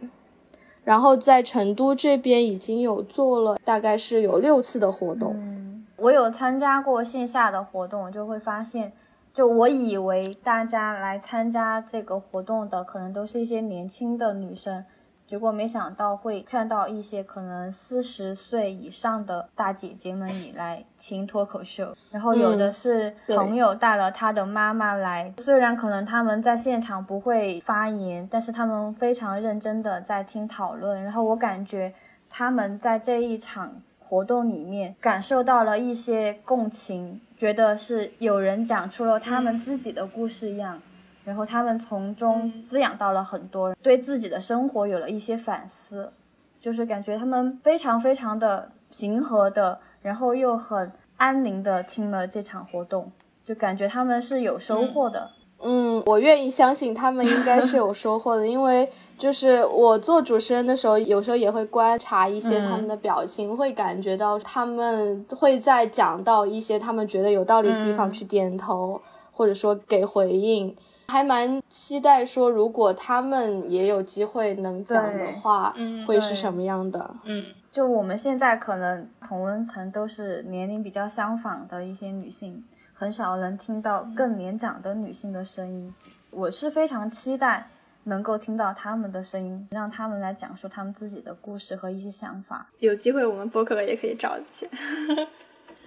[0.88, 5.34] 然后在成都这边已经有做了，大概是有六次的活动。
[5.36, 8.94] 嗯，我有参加过线下的活动，就会发现，
[9.34, 14.86] 就我以为大家来参加这个活动的可能都是一些年轻的女生。
[15.28, 31.94] 结果没想到会看到一些可能四十岁以上的大姐姐们也来听脱口秀，然后有的是朋友带了他的妈妈来，虽然可能他们在现场不会发言，但是他们非常认真的在听讨论，然后我感觉
[32.30, 40.82] 他们在这一场活动里面感受到了一些共情，觉得是有人讲出了他们自己的故事一样。
[41.28, 46.10] 然后他们从中滋养到了很多人，对自己的生活有了一些反思，
[46.62, 53.12] 就是感觉他们非常非常的平和的，然后又很安宁的听了这场活动，
[53.44, 55.30] 就感觉他们是有收获的。
[55.60, 69.02] 嗯，我愿意相信他们应该是有收获的， 因为就是我做主持人的时候，有时候也会观察一些他们的表情，会感觉到他们会在讲到一些他们觉得有道理的地方去点头，
[69.34, 70.74] 或者说给回应。
[71.08, 75.74] 还蛮期待说，如果他们也有机会能讲的话，
[76.06, 77.16] 会是什么样的？
[77.24, 85.94] 嗯，就我们现在可能同温层都是年龄比较相仿的一些女性，很少能听到更年长的女性的声音。
[86.30, 87.70] 我是非常期待
[88.04, 92.68] 能够听到他们的声音，让他们来讲述他们自己的故事和一些想法。
[92.80, 94.44] 有机会我们播客也可以找一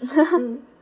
[0.06, 0.14] 下。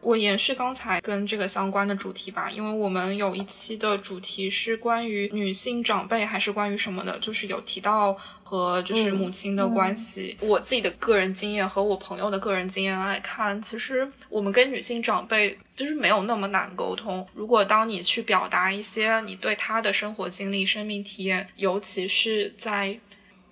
[0.01, 8.15] 我延续刚才跟这个相关的主题吧，因为我们有一期的主题是关于女性长辈还是关于什么的，就是有提到
[8.45, 10.37] 和就是母亲的关系。
[10.41, 17.27] 我自己的个人经验和我朋友的个人经验来看，其实我们跟女性长辈就是没有那么难沟通。
[17.35, 22.97] 如果当你去表达一些你对她的生活经历、生命体验，尤其是在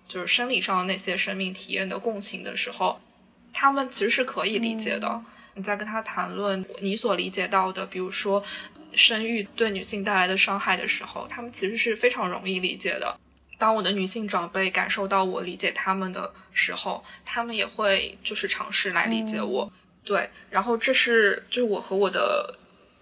[0.09, 3.01] 就是生理上的那些生命体验的共情的时候，
[3.53, 5.21] 他们其实是可以理解的。
[5.57, 8.41] 你在跟他谈论你所理解到的，比如说
[8.93, 13.19] 生育对女性带来的伤害的时候，他们其实是非常容易理解的。
[13.59, 19.73] 当我的女性长辈感受到我理解他们的时候，他们也会就是尝试来理解我。
[20.05, 22.55] 对，然后这是就是我和我的。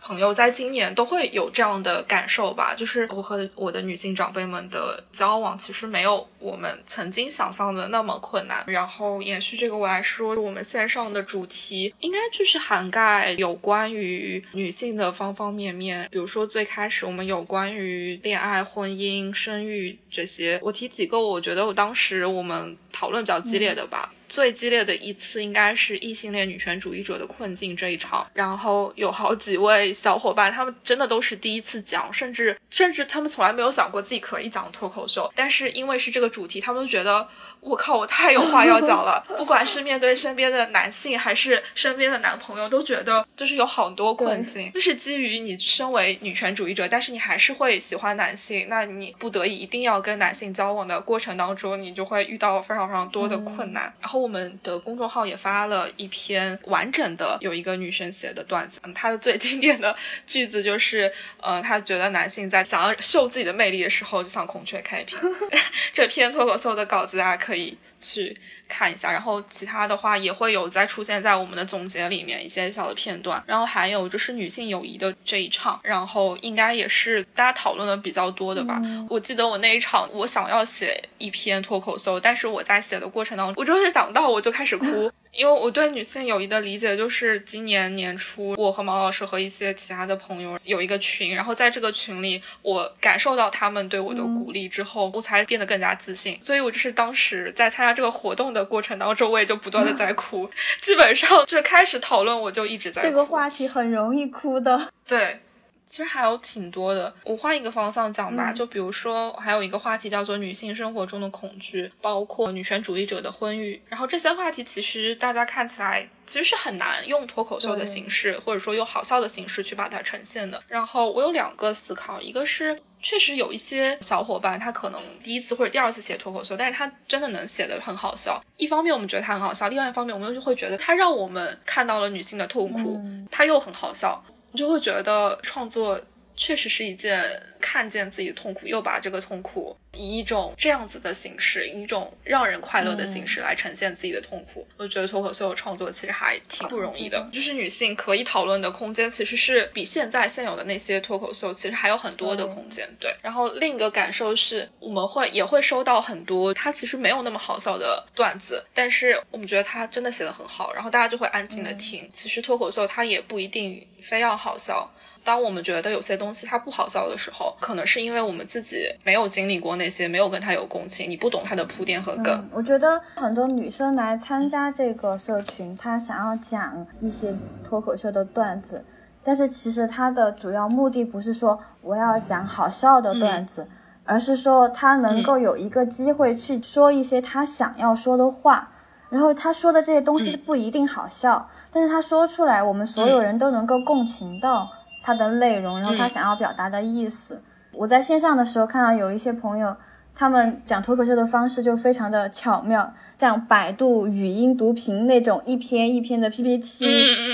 [0.06, 8.62] 朋友在今年都会有这样的感受吧，就是我和我的女性长辈们的交往，其实没有我们曾经想象的那么困难。
[8.66, 24.12] 然后延续这个我来说，我们线上的主题应该就是涵盖有关于女性的方方面面，比如说最开始我们有关于恋爱、婚姻、生育这些，我提几个，我觉得我当时我们讨论比较激烈的吧。
[24.26, 37.26] 最激烈的一次应该是异性恋女权主义者的困境这一场，然后有好几位小伙伴，他们真的都是第一次讲，甚至甚至他们从来没有想过自己可以讲脱口秀，但是因为是这个主题，他们都觉得。
[37.64, 39.24] 我靠，我太有话要讲了。
[39.38, 44.70] 不管是面对身边的男性，还是身边的男朋友，都觉得就是有好多困境。
[44.72, 53.90] 就是基于你身为女权主义者，但是你还是会喜欢男性，那你不得已一定要跟男性交往的过程当中，你就会遇到非常非常多的困难。
[53.98, 61.10] 然后我们的公众号也发了一篇完整的，有一个女生写的段子，她的最经典的句子就是，
[61.40, 65.18] 呃，她觉得男性在想要秀自己的魅力的时候，就像孔雀开屏。
[65.94, 67.76] 这篇脱口秀的稿子大家可以。
[68.00, 68.36] 去
[68.68, 78.78] 看一下，然后其他的话也会有再出现在我们的总结里面一些小的片段，然后还有就是女性友谊的这一场，然后应该也是大家讨论的比较多的吧。
[79.08, 85.10] 我记得我那一场，我想要写一篇脱口秀，但是我在写的过程当中，我就是想到我就开始哭。
[85.36, 96.38] 因为我对女性友谊的理解就是，今年年初，我和毛老师和一些其他的朋友有一个群，然后在这个群里，我感受到他们对我的鼓励之后，我才变得更加自信。
[96.42, 100.48] 所以我就是当时在参加这个活动的过程当中，我也就不断的在 哭，
[100.80, 103.02] 基本上就开始讨论，我就一直在。
[103.02, 104.88] 这个话题很容易哭的。
[105.06, 105.40] 对。
[105.86, 120.62] 其实还有挺多的，我换一个方向讲吧，嗯就比如说还有一个话题叫做女性生活中的恐惧，包括女权主义者的婚育，然后这些话题其实大家看起来其实是很难用脱口秀的形式，或者说用好笑的形式去把它呈现的。
[120.68, 122.80] 然后我有两个思考，一个是。
[123.06, 128.42] 确实有一些小伙伴，他可能第一次或者第二次写脱口秀，但是他真的能写得很好笑。
[128.56, 134.24] 一方面我们觉得他很好笑，另外一方面我们又会觉得他让我们看到了女性的痛苦，嗯他又很好笑，
[134.54, 136.00] 就会觉得创作
[136.36, 137.24] 确实是一件
[137.60, 144.66] 看见自己的痛苦，又把这个痛苦以一种这样子的形式，以一种让人快乐的形式来呈现自己的痛苦。
[144.76, 152.88] 我觉得脱口秀创作其实还挺不容易的，就是女性可以讨论的空间其实是比现在现有的那些脱口秀其实还有很多的空间。
[152.98, 162.08] 对，然后另一个感受是，我们会也会收到很多他其实没有那么好笑的段子，但是我们觉得他真的写的很好，然后大家就会安静的听。
[162.12, 164.90] 其实脱口秀它也不一定非要好笑。
[165.24, 172.26] 当我们觉得有些东西它不好笑的时候，可能是因为我们自己没有经历过那些，没有跟它有共情，你不懂它的铺垫和梗。
[172.26, 178.84] 嗯，我觉得很多女生来参加这个社群，她想要讲一些脱口秀的段子，
[179.22, 183.66] 但是其实她的主要目的不是说我要讲好笑的段子，
[184.04, 188.70] 而是说她能够有一个机会去说一些她想要说的话。
[189.10, 194.68] 然后她说的这些东西不一定好笑，但是她说出来，我们所有人都能够共情到
[195.04, 197.42] 她的内容，然后他想要表达的意思。
[197.72, 199.76] 我在线上的时候看到有一些朋友，
[200.14, 206.86] 他们讲脱口秀的方式就非常的巧妙，像百度语音读屏那种一篇一篇的 PPT，、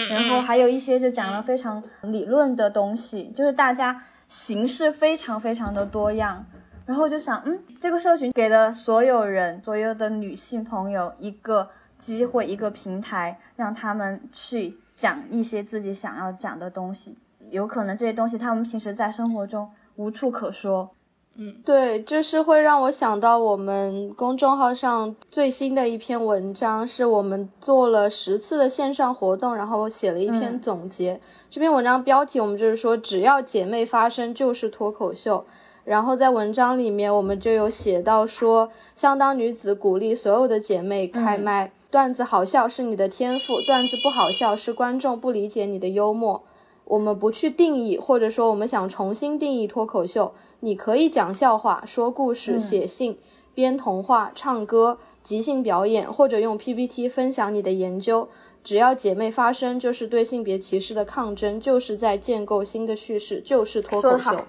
[0.09, 6.45] 然后还有一些就讲了非常理论的东西，就是大家形式非常非常的多样。
[6.87, 17.17] 然后就想，嗯，这个社群给了所有人，所有的女性朋友一个机会，一个平台，让他们去讲一些自己想要讲的东西。
[17.51, 20.91] 有可能这些东西他们平时在生活中无处可说，
[21.37, 31.21] 嗯对，就是会让我想到我们公众号上最新的一篇文章，是我们做了十次的线上活动，然后写了一篇嗯总结。
[31.49, 35.45] 这篇文章标题我们就是说，只要姐妹发声就是脱口秀。
[35.83, 46.45] 然后在文章里面，我们就有写到说，相当女子鼓励所有的姐妹开麦，段子好笑是你的天赋，段子不好笑是观众不理解你的幽默。
[46.91, 50.35] 我们不去定义，或者说我们想重新定义脱口秀。
[50.59, 53.17] 你可以讲笑话、说故事、写信、
[53.55, 58.29] 编童话、唱歌、即兴表演，或者用 PPT 分享你的研究。
[58.65, 64.45] 只要姐妹发声，就是对性别歧视的抗争，就是在建构新的叙事，就是脱口说得好秀。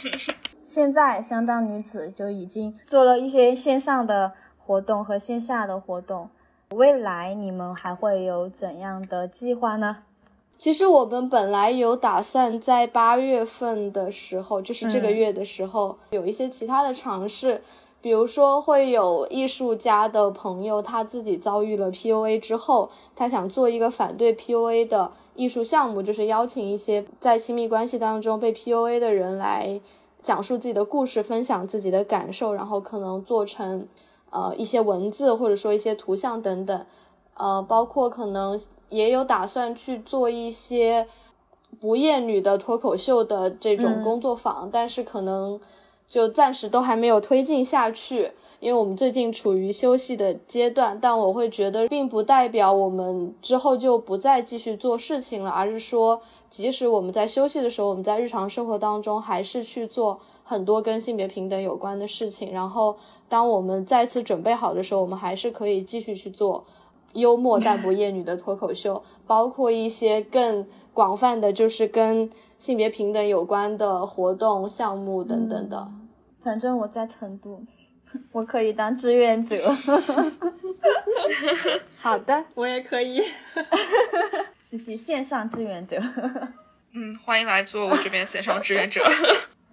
[0.64, 6.30] 现在相当女子就已经做了一些线上的活动和线下的活动，
[6.70, 9.98] 未来你们还会有怎样的计划呢？
[10.60, 17.62] 其实我们本来有打算在八月份的时候，就是这个月的时候，有一些其他的尝试，
[18.02, 29.80] 比如说会有艺术家的朋友他自己遭遇了 PUA 之后，他想做一个反对 PUA 的艺术项目，就是邀请一些在亲密关系当中被 PUA 的人来
[30.20, 33.88] 讲述自己的故事，分享自己的感受，然后可能做成
[34.28, 36.84] 呃一些文字或者说一些图像等等。
[37.32, 38.60] 呃，包括可能
[38.90, 41.06] 也有打算去做一些
[41.80, 45.58] 不厌女的脱口秀的这种嗯工作坊，但是可能
[46.06, 50.98] 就暂时都还没有推进下去，因为我们最近处于休息的阶段。
[51.00, 56.20] 但我会觉得，并不代表我们之后就不再继续做事情了，而是说，
[56.50, 62.52] 即使我们在休息的时候，我们在日常生活当中还是去做很多跟性别平等有关的事情。
[62.52, 62.96] 然后，
[63.28, 66.64] 当我们再次准备好的时候，我们还是可以继续去做。
[67.14, 75.88] 幽默但不厌女的脱口秀，包括一些更广泛的，就是跟性别平等有关的活动项目等等的。
[76.40, 77.62] 反正我在成都，
[78.32, 79.56] 我可以当志愿者。
[81.98, 83.20] 好的，我也可以。
[84.60, 86.00] 实习线上志愿者。
[86.92, 89.02] 嗯，欢迎来做我这边线上志愿者。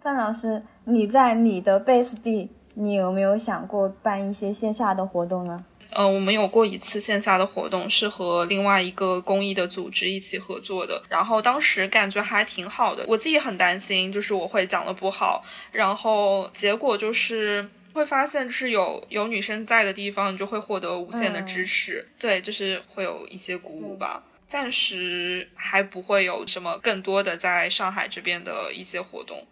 [0.01, 5.65] 范老师，你在你的 base 地，你有没有想过办一些线下的活动呢？
[5.97, 13.03] 呃，我们有过一次线下的活动，是和另外一个公益的组织一起合作的，然后当时感觉还挺好的。
[13.07, 24.23] 我自己很担心，就是我会讲的不好，然后结果就是会发现，就是有有女生在的地方，你就会获得无限的支持，对，就是会有一些鼓舞吧。
[24.45, 29.43] 暂时还不会有什么更多的在上海这边的一些活动。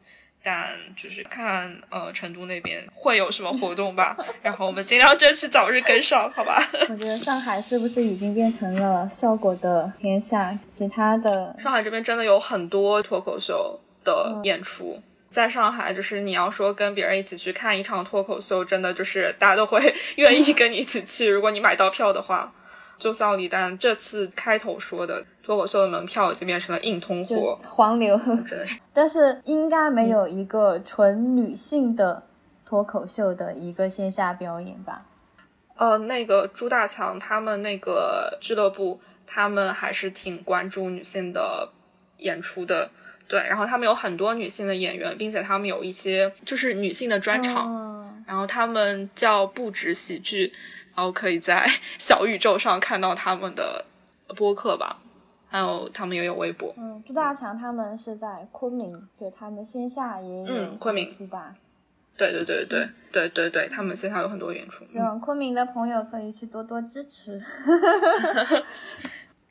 [0.46, 6.64] 但就是看呃成都那边会有什么活动吧，然后我们尽量争取早日跟上，好吧？
[6.88, 10.56] 我觉得上海是不是已经变成了效果的天下？
[10.68, 15.02] 其他的上海这边真的有很多脱口秀的演出。
[15.32, 21.28] 在上海，就是你要说跟别人一起去看一场脱口秀，真的就是大家都会 愿意跟你一起去。
[21.28, 22.54] 如果你买到票的话，
[22.98, 28.18] 就像李诞这次开头说的，脱口秀的门票已经变成了硬通货，黄牛。
[28.18, 28.80] 真的是。
[28.92, 32.24] 但是应该没有一个纯女性的
[32.66, 35.06] 脱口秀的一个线下表演吧？
[35.76, 41.70] 呃，那个朱大强他们那个俱乐部，他们还是挺关注女性的
[42.18, 42.90] 演出的。
[43.28, 50.52] 对，然后他们有很多女性的演员，并且他们有一些就是女性的专场，然后他们叫不止喜剧，
[50.96, 51.70] 然后可以在
[52.00, 53.86] 小宇宙上看到他们的
[54.36, 54.98] 播客吧，
[55.56, 56.74] 还有他们也有微博。
[56.78, 61.56] 嗯，朱大强他们是在昆明，对他们线下也有嗯昆明出吧？
[62.18, 64.84] 对对对对对对对，他们线下有很多演出。
[64.84, 67.42] 希望昆明的朋友可以去多多支持。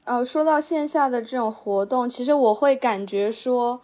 [0.04, 3.80] 呃，说到线下的这种活动，其实我会感觉说，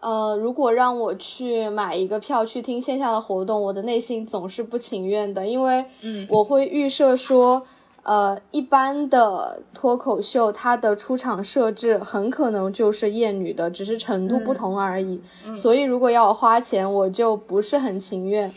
[0.00, 7.64] 呃，如果让我去买一个票去听线下的活动，我的内心总是不情愿的，因为，嗯，我会预设说，
[8.02, 15.20] 呃，一般的脱口秀它的出场设置很可能就是厌女的，只是程度不同而已。
[15.56, 18.52] 所以如果要我花钱，我就不是很情愿。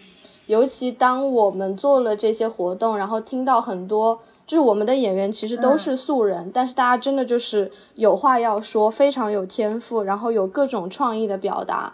[0.47, 4.19] 尤其当我们做了这些活动，然后听到很多。
[4.47, 11.91] 就是我们的演员其实都是素人，但是大家真的就是有话要说，非常有天赋，然后有各种创意的表达。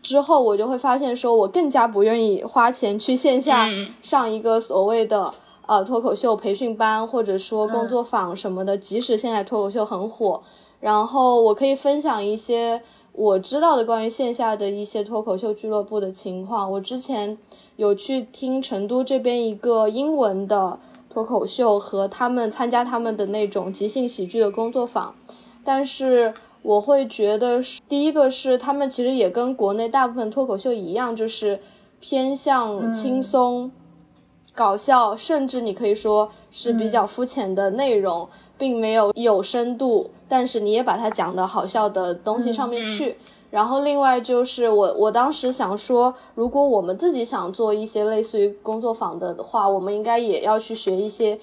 [0.00, 3.66] 之后我就会发现，说我更加不愿意花钱去线下
[4.00, 5.34] 上一个所谓的
[5.68, 8.76] 呃脱口秀培训班，或者说工作坊什么的。
[8.76, 10.42] 即使现在脱口秀很火，
[10.80, 16.68] 然后我可以分享一些我知道的关于线下的一些脱口秀俱乐部的情况。
[16.72, 17.38] 我之前
[17.76, 20.80] 有去听成都这边一个英文的。
[21.10, 25.12] 脱口秀和他们参加他们的那种即兴喜剧的工作坊，
[25.64, 31.58] 但是我会觉得，第一个是他们其实也跟国内大部分脱口秀一样，就是
[31.98, 33.72] 偏向轻松、
[34.58, 38.28] 搞笑，甚至你可以说是比较肤浅的内容，
[38.58, 43.16] 并没有有深度，但是你也把它讲的好笑的东西上面去。
[43.52, 51.38] 然后另外就是我我当时想说，如果我们自己想做一些类似于工作坊的话，我们应该也要去学一些，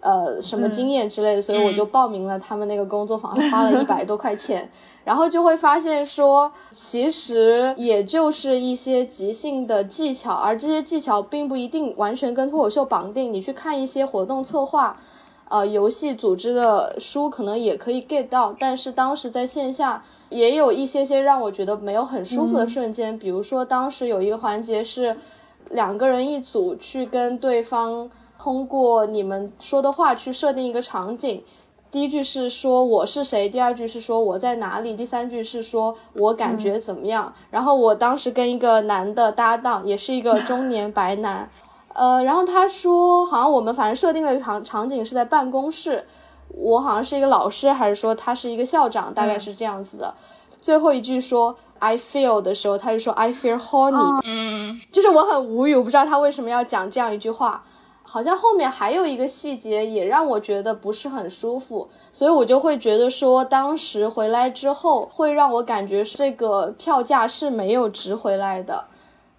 [0.00, 1.40] 呃，什么经验之类的。
[1.40, 4.68] 所以我就报名了他们那个工作坊，花了一百多块钱。
[5.06, 13.32] 然后就会发现说，其实也就是一些即兴的技巧，而这些技巧并不一定完全跟脱口秀绑定。
[13.32, 14.96] 你去看一些活动策划，
[15.48, 18.54] 呃，游戏组织的书，可能也可以 get 到。
[18.58, 20.02] 但是当时在线下。
[20.28, 25.16] 也有一些些让我觉得没有很舒服的瞬间，比如说当时有一个环节是
[25.70, 31.40] 两个人一组去跟对方通过你们说的话去设定一个场景，
[31.96, 37.32] 第一句是说我是谁，第二句是说我在哪里，第三句是说我感觉怎么样。
[37.50, 41.48] 然后我当时跟一个男的搭档，也是一个中年 白男，
[41.94, 46.04] 呃，然后他说好像我们反正设定的场场景是在办公室。
[46.50, 49.14] 我好像是一个老师，还是说他是一个校长？
[49.14, 50.12] 大概是这样子的。
[50.60, 54.20] 最后一句说 I feel 的时候，他就说 I feel horny。
[54.26, 57.64] 嗯，就是我很无语，我不知道他为什么要讲这样一句话。
[58.08, 68.84] 好像后面还有一个细节也让我觉得不是很舒服，所以我就会觉得说，当时回来之后会让我感觉这个票价是没有值回来的。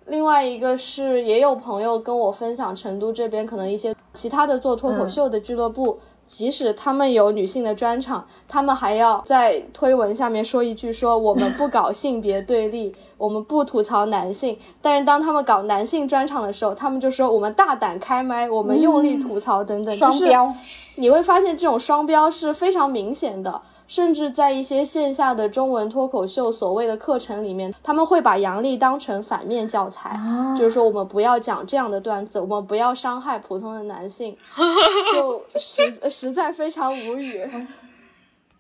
[0.06, 5.98] 另外一个是，也有朋友跟我分享，成都这边可能一些其他的做脱口秀的俱乐部。
[6.28, 14.58] 即使他们有女性的专场，他们还要在推文下面说一句：说我们不搞性别对立，我们不吐槽男性。
[14.82, 19.96] 但是当他们搞男性专场的时候，他们就说我们大胆开麦，我们用力吐槽等等。
[19.96, 20.54] 双标，
[20.96, 23.62] 你会发现这种双标是非常明显的。
[23.88, 30.18] 甚至在一些线下的中文脱口秀所谓的课程里面，他们会把杨笠当成反面教材，
[30.58, 34.36] 就是说我们不要讲这样的段子，我们不要伤害普通的男性，
[35.14, 37.44] 就实实在非常无语。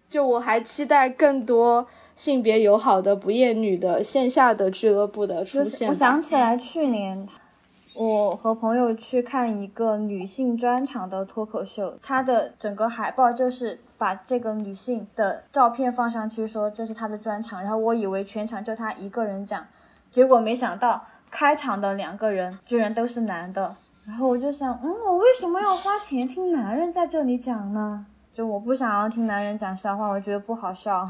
[0.10, 5.90] 就我还期待更多性别友好的不厌女的线下的俱乐部的出现。
[5.90, 7.28] 我想起来去年。
[7.94, 17.62] 我和朋友去看一个女性专场的脱口秀，它的整个海报就是把这个女性的照片放上去，说这是她的专场。
[17.62, 19.66] 然后我以为全场就她一个人讲，
[20.12, 23.76] 结果没想到开场的两个人居然都是男的。
[24.06, 28.06] 然后我就想，嗯，我为什么要花钱听男人在这里讲呢？
[28.34, 31.10] 就我不想要听男人讲笑话，我觉得不好笑。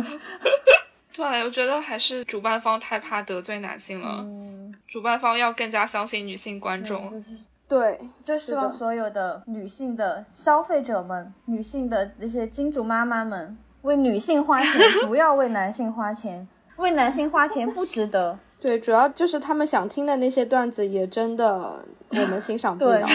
[1.14, 7.08] 对，我觉得还是主办方太怕得罪男性了，嗯，主办方要更加相信女性观众。
[7.10, 7.36] 就是
[7.66, 14.72] 对，就希望所有的女性的消费者们、女性的那些金主妈妈们，为女性花钱，
[15.06, 16.46] 不要为男性花钱，
[16.76, 18.38] 为男性花钱不值得。
[18.60, 23.08] 对，主要就是他们想听的那些段子，也真的我们欣赏不对了。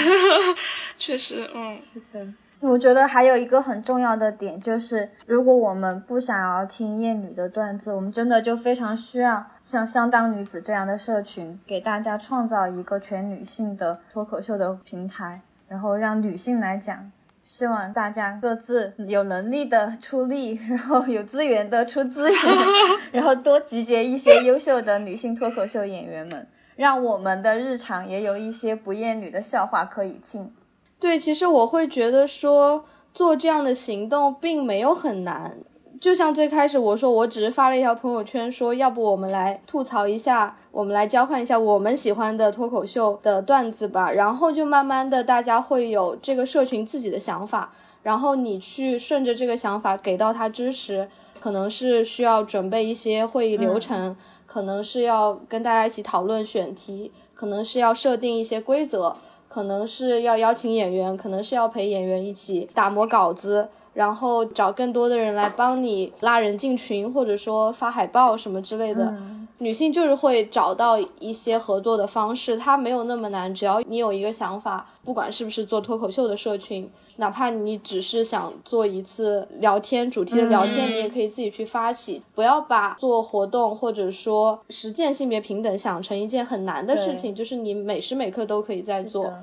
[0.98, 2.28] 确实，嗯，是的。
[2.62, 15.40] 我觉得还有一个很重要的点就是，如果我们不想要听厌女的段子，我们真的就非常需要像相当女子这样的社群，给大家创造一个全女性的脱口秀的平台，
[15.70, 17.12] 然后让女性来讲。
[17.46, 22.40] 希望大家各自有能力的出力，然后有资源的出资源，
[23.12, 26.46] 然后多集结一些优秀的女性脱口秀演员们，
[26.76, 30.54] 让我们的日常也有一些不厌女的笑话可以听。
[31.00, 32.84] 对，其实我会觉得说
[33.14, 35.58] 做这样的行动并没有很难。
[36.00, 44.10] 就像最开始我说，我只是发了一条朋友圈说，要不我们来吐槽一下，我们来交换一下我们喜欢的脱口秀的段子吧。
[44.12, 47.74] 然后就慢慢的，大家会有这个社群自己的想法，
[48.04, 51.10] 然后你去顺着这个想法给到他支持，
[51.42, 59.18] 可能是需要准备一些会议流程，可能是要跟大家一起讨论选题，可能是要设定一些规则。
[59.50, 69.14] 可能是要邀请演员，可能是要陪演员一起打磨稿子，然后找更多的人来帮你拉人进群，或者说发海报什么之类的。
[69.58, 76.90] 女性就是会找到一些合作的方式，它没有那么难，只要你有一个想法，不管是不是做脱口秀的社群，
[77.20, 89.34] 哪怕你只是想做一次聊天主题的聊天，嗯你也可以自己去发起，不要把做活动或者说实践性别平等想成一件很难的事情，就是你每时每刻都可以在做。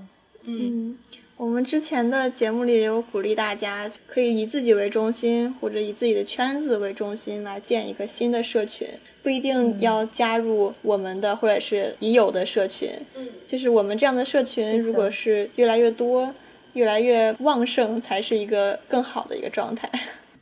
[0.45, 0.97] 嗯，
[1.37, 8.89] 我们之前的节目里也有鼓励大家可以以自己为中心，或者以自己的圈子为中心来建一个新的社群，
[9.23, 12.89] 不一定要加入我们的或者是已有的社群。
[13.17, 16.33] 嗯，就是我们这样的社群，如果是越来越多、
[16.77, 19.91] 越来越旺盛，才是一个更好的一个状态。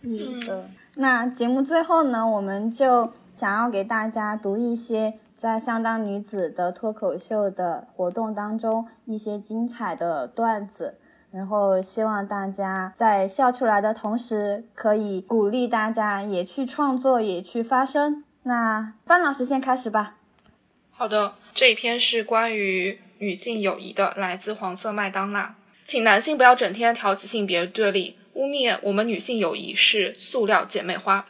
[0.03, 0.69] 嗯的。
[0.97, 10.97] 那节目最后呢，我们就想要给大家读一些在相当女子的脱口秀的活动当中一些精彩的段子，
[11.31, 18.25] 然后希望大家在笑出来的同时，可以鼓励大家也去创作，也去发声。
[18.43, 20.17] 那范老师先开始吧。
[20.91, 25.55] 好的，这一篇是关于女性友谊的，来自黄色麦当娜。
[25.87, 31.27] 请男性不要整天挑起性别对立，污蔑我们女性友谊是塑料姐妹花，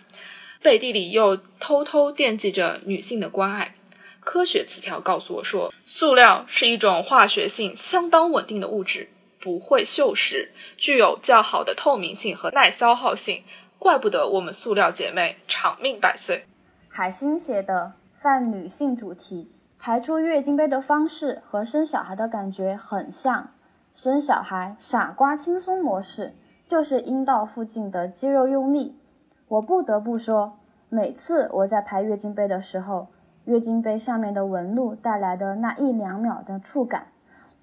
[0.62, 3.74] 背地里又偷偷惦记着女性的关爱。
[4.20, 13.42] 科学词条告诉我说，塑料是一种化学性相当稳定的物质，不会锈蚀，具有较好的透明性和耐消耗性，
[13.78, 16.46] 怪不得我们塑料姐妹长命百岁。
[16.88, 23.53] 海星写的泛女性主题，排出月经杯的方式和生小孩的感觉很像。
[23.94, 26.34] 生小孩傻瓜轻松模式
[26.66, 28.98] 就是阴道附近的肌肉用力。
[29.46, 30.54] 我不得不说，
[30.88, 33.06] 每次我在排月经杯的时候，
[33.44, 37.06] 月经杯上面的纹路带来的那一两秒的触感，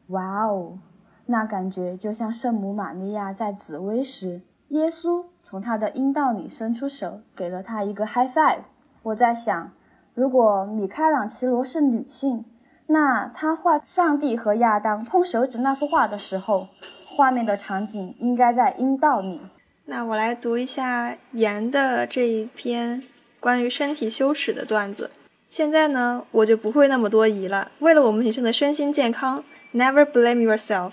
[0.07, 0.79] 哇哦，
[1.25, 8.59] 那感觉就像圣母玛利亚在紫薇时，耶稣从她的阴道里伸出手，给了她一个 high five。
[9.03, 9.73] 我在想，
[10.13, 12.45] 如果米开朗琪罗是女性，
[12.91, 16.67] 那他画上帝和亚当碰手指那幅画的时候，
[17.05, 19.39] 画面的场景应该在阴道里。
[19.85, 23.01] 那我来读一下妍的这一篇
[23.39, 25.09] 关于身体羞耻的段子。
[25.47, 27.71] 现在呢，我就不会那么多疑了。
[27.79, 29.41] 为了我们女生的身心健康
[29.73, 30.91] ，never blame yourself,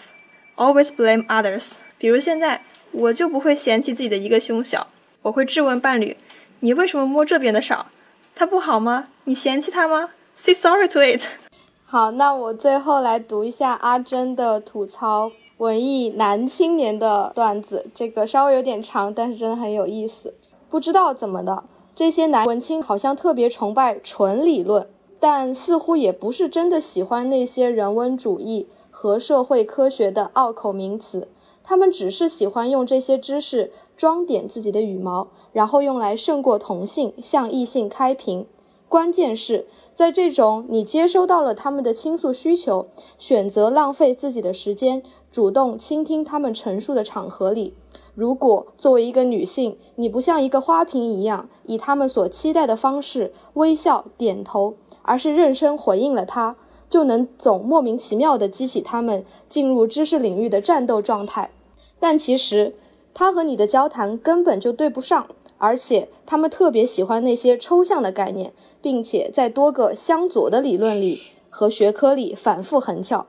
[0.54, 1.78] always blame others。
[1.98, 4.86] 比如现在，我就不会嫌弃自己的一个胸小，
[5.22, 6.16] 我会质问伴侣
[6.60, 7.88] ：“你为什么摸这边的少？
[8.36, 9.08] 它不好吗？
[9.24, 11.26] 你嫌弃它吗？Say sorry to it。”
[11.90, 20.34] 好，那我最后来读一下阿珍的吐槽文艺男青年的段子，这个稍微有点长，但是真的很有意思。
[20.68, 21.64] 不知道怎么的，
[21.94, 24.86] 这些男文青好像特别崇拜纯理论，
[25.18, 31.28] 但似乎也不是真的喜欢那些人文主义和社会科学的拗口名词，
[31.64, 38.44] 他们只是喜欢用这些知识装点自己的羽毛，然后用来胜过同性，向异性开屏。
[38.90, 39.64] 关键是。
[39.98, 42.86] 在这种你接收到了他们的倾诉需求，
[43.18, 47.74] 选择浪费自己的时间，主动倾听他们陈述的场合里，
[48.14, 56.54] 如果作为一个女性，你不像一个花瓶一样，以他们所期待的方式微笑点头，而是认真回应了他，
[56.88, 61.50] 就能总莫名其妙地激起他们进入知识领域的战斗状态。
[61.98, 62.76] 但其实，
[63.12, 65.26] 他和你的交谈根本就对不上，
[65.58, 73.26] 而且他们特别喜欢那些抽象的概念，并且在多个相左的理论里和学科里反复横跳。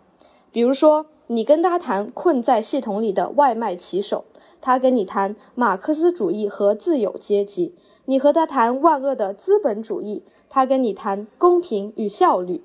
[0.51, 4.25] 比如说，你跟他谈困在系统里的外卖骑手，
[4.61, 7.73] 他跟你谈马克思主义和自由阶级；
[8.05, 12.61] 你和他谈万恶的资本主义，他跟你谈公平与效率；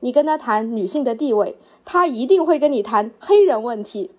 [0.00, 4.10] 你跟他谈女性的地位，他一定会跟你谈黑人问题。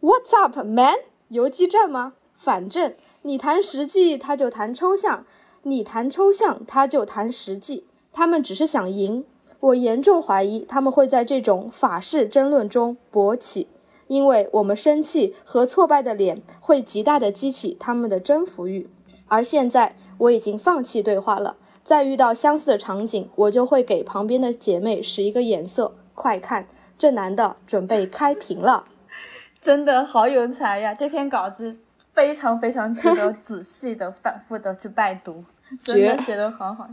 [0.00, 0.96] What's up, man？
[1.28, 2.14] 游击战吗？
[2.34, 2.94] 反正
[3.26, 5.24] 你谈实际，他就谈抽象；
[5.62, 7.86] 你谈抽象，他就谈实际。
[8.12, 9.24] 他们只是想赢。
[9.60, 13.66] 我严重怀疑他们会在这种法式争论中勃起，
[14.08, 18.90] 因为我们生气和挫败的脸会极大的激起他们的征服欲。
[19.26, 25.94] 而现在我已经放弃对话了，再遇到相似的场景，我就会给旁边的姐妹使一个眼色。
[26.14, 26.68] 快看，
[26.98, 28.84] 这男的准备开屏了，
[29.62, 30.92] 真的好有才呀！
[30.92, 31.78] 这篇稿子
[32.14, 35.44] 非常非常值得 仔细的、反复的去拜读，
[35.82, 36.88] 真的写的好好。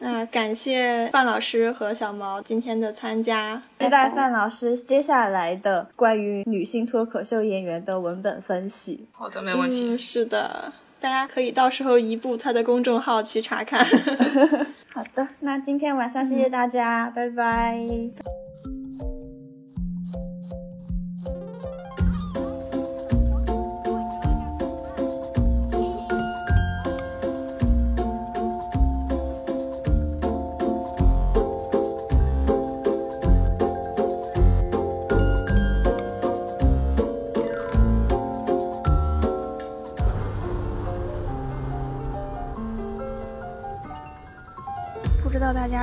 [0.00, 9.08] 那感谢范老师和小毛今天的参加，期待范老师接下来的关于女性脱口秀演员的文本分析。
[9.10, 9.90] 好的，没问题。
[9.90, 13.84] 嗯，是的，大家可以到时候移步他的公众号去查看。
[14.94, 17.80] 好的，那今天晚上谢谢大家，拜拜。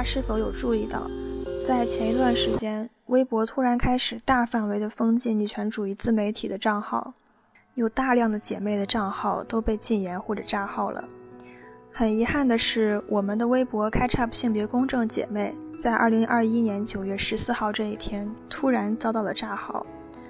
[0.05, 1.09] 是否有注意到，
[1.65, 7.11] 在前一段时间，微博突然开始大范围的封禁女权主义自媒体的账号，
[7.73, 11.03] 有大量的姐妹的账号都被禁言或者炸号了。
[11.91, 19.85] 很遗憾的是，我们的微博 Catch Up 性别公正姐妹在二零二一年九月十四号这一天突然遭到了炸号。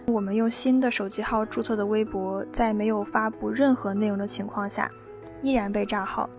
[0.08, 4.90] 我们用新的手机号注册的微博，在没有发布任何内容的情况下，
[5.42, 6.30] 依然被炸号。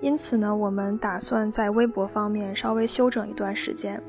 [0.00, 4.00] 因此呢，我们打算在微博方面稍微休整一段时间，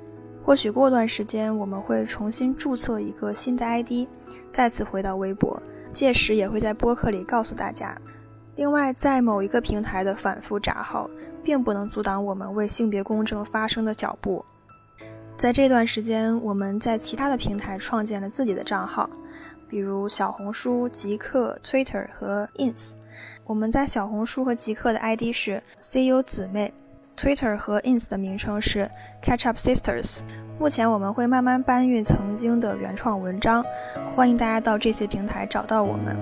[0.44, 4.08] 或许过段时间我们会重新注册一个新的 ID，
[4.52, 5.62] 再次回到微博，
[5.92, 8.00] 届时也会在播客里告诉大家。
[8.56, 11.10] 另外，在某一个平台的反复炸号，
[11.42, 14.46] 并不能阻挡我们为性别公正发声的脚步。
[15.38, 19.10] 在这段时间，我们在其他的平台创建了自己的账号，
[19.68, 22.92] 比如小红书、极客、Twitter 和 Ins。
[23.50, 26.72] 我们在小红书和极客的 ID 是 CU 姊妹
[27.18, 28.88] ，Twitter 和 Ins 的名称是
[29.24, 30.20] Catch Up Sisters。
[30.60, 33.66] 目前我们会慢慢搬运曾经的原创文章，
[34.16, 36.16] 欢迎大家到这些平台找到我们。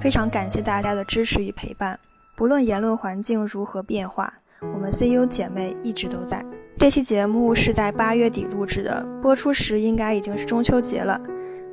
[0.00, 1.96] 非常感谢大家的支持与陪伴，
[2.34, 4.34] 不论言论环境如何变化，
[4.74, 6.44] 我们 CU 姐妹一直都在。
[6.76, 11.20] 这期节目是在八月底录制的，播出时应该已经是中秋节了。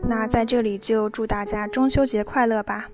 [0.07, 2.89] 那在这里就祝大家中秋节快乐吧！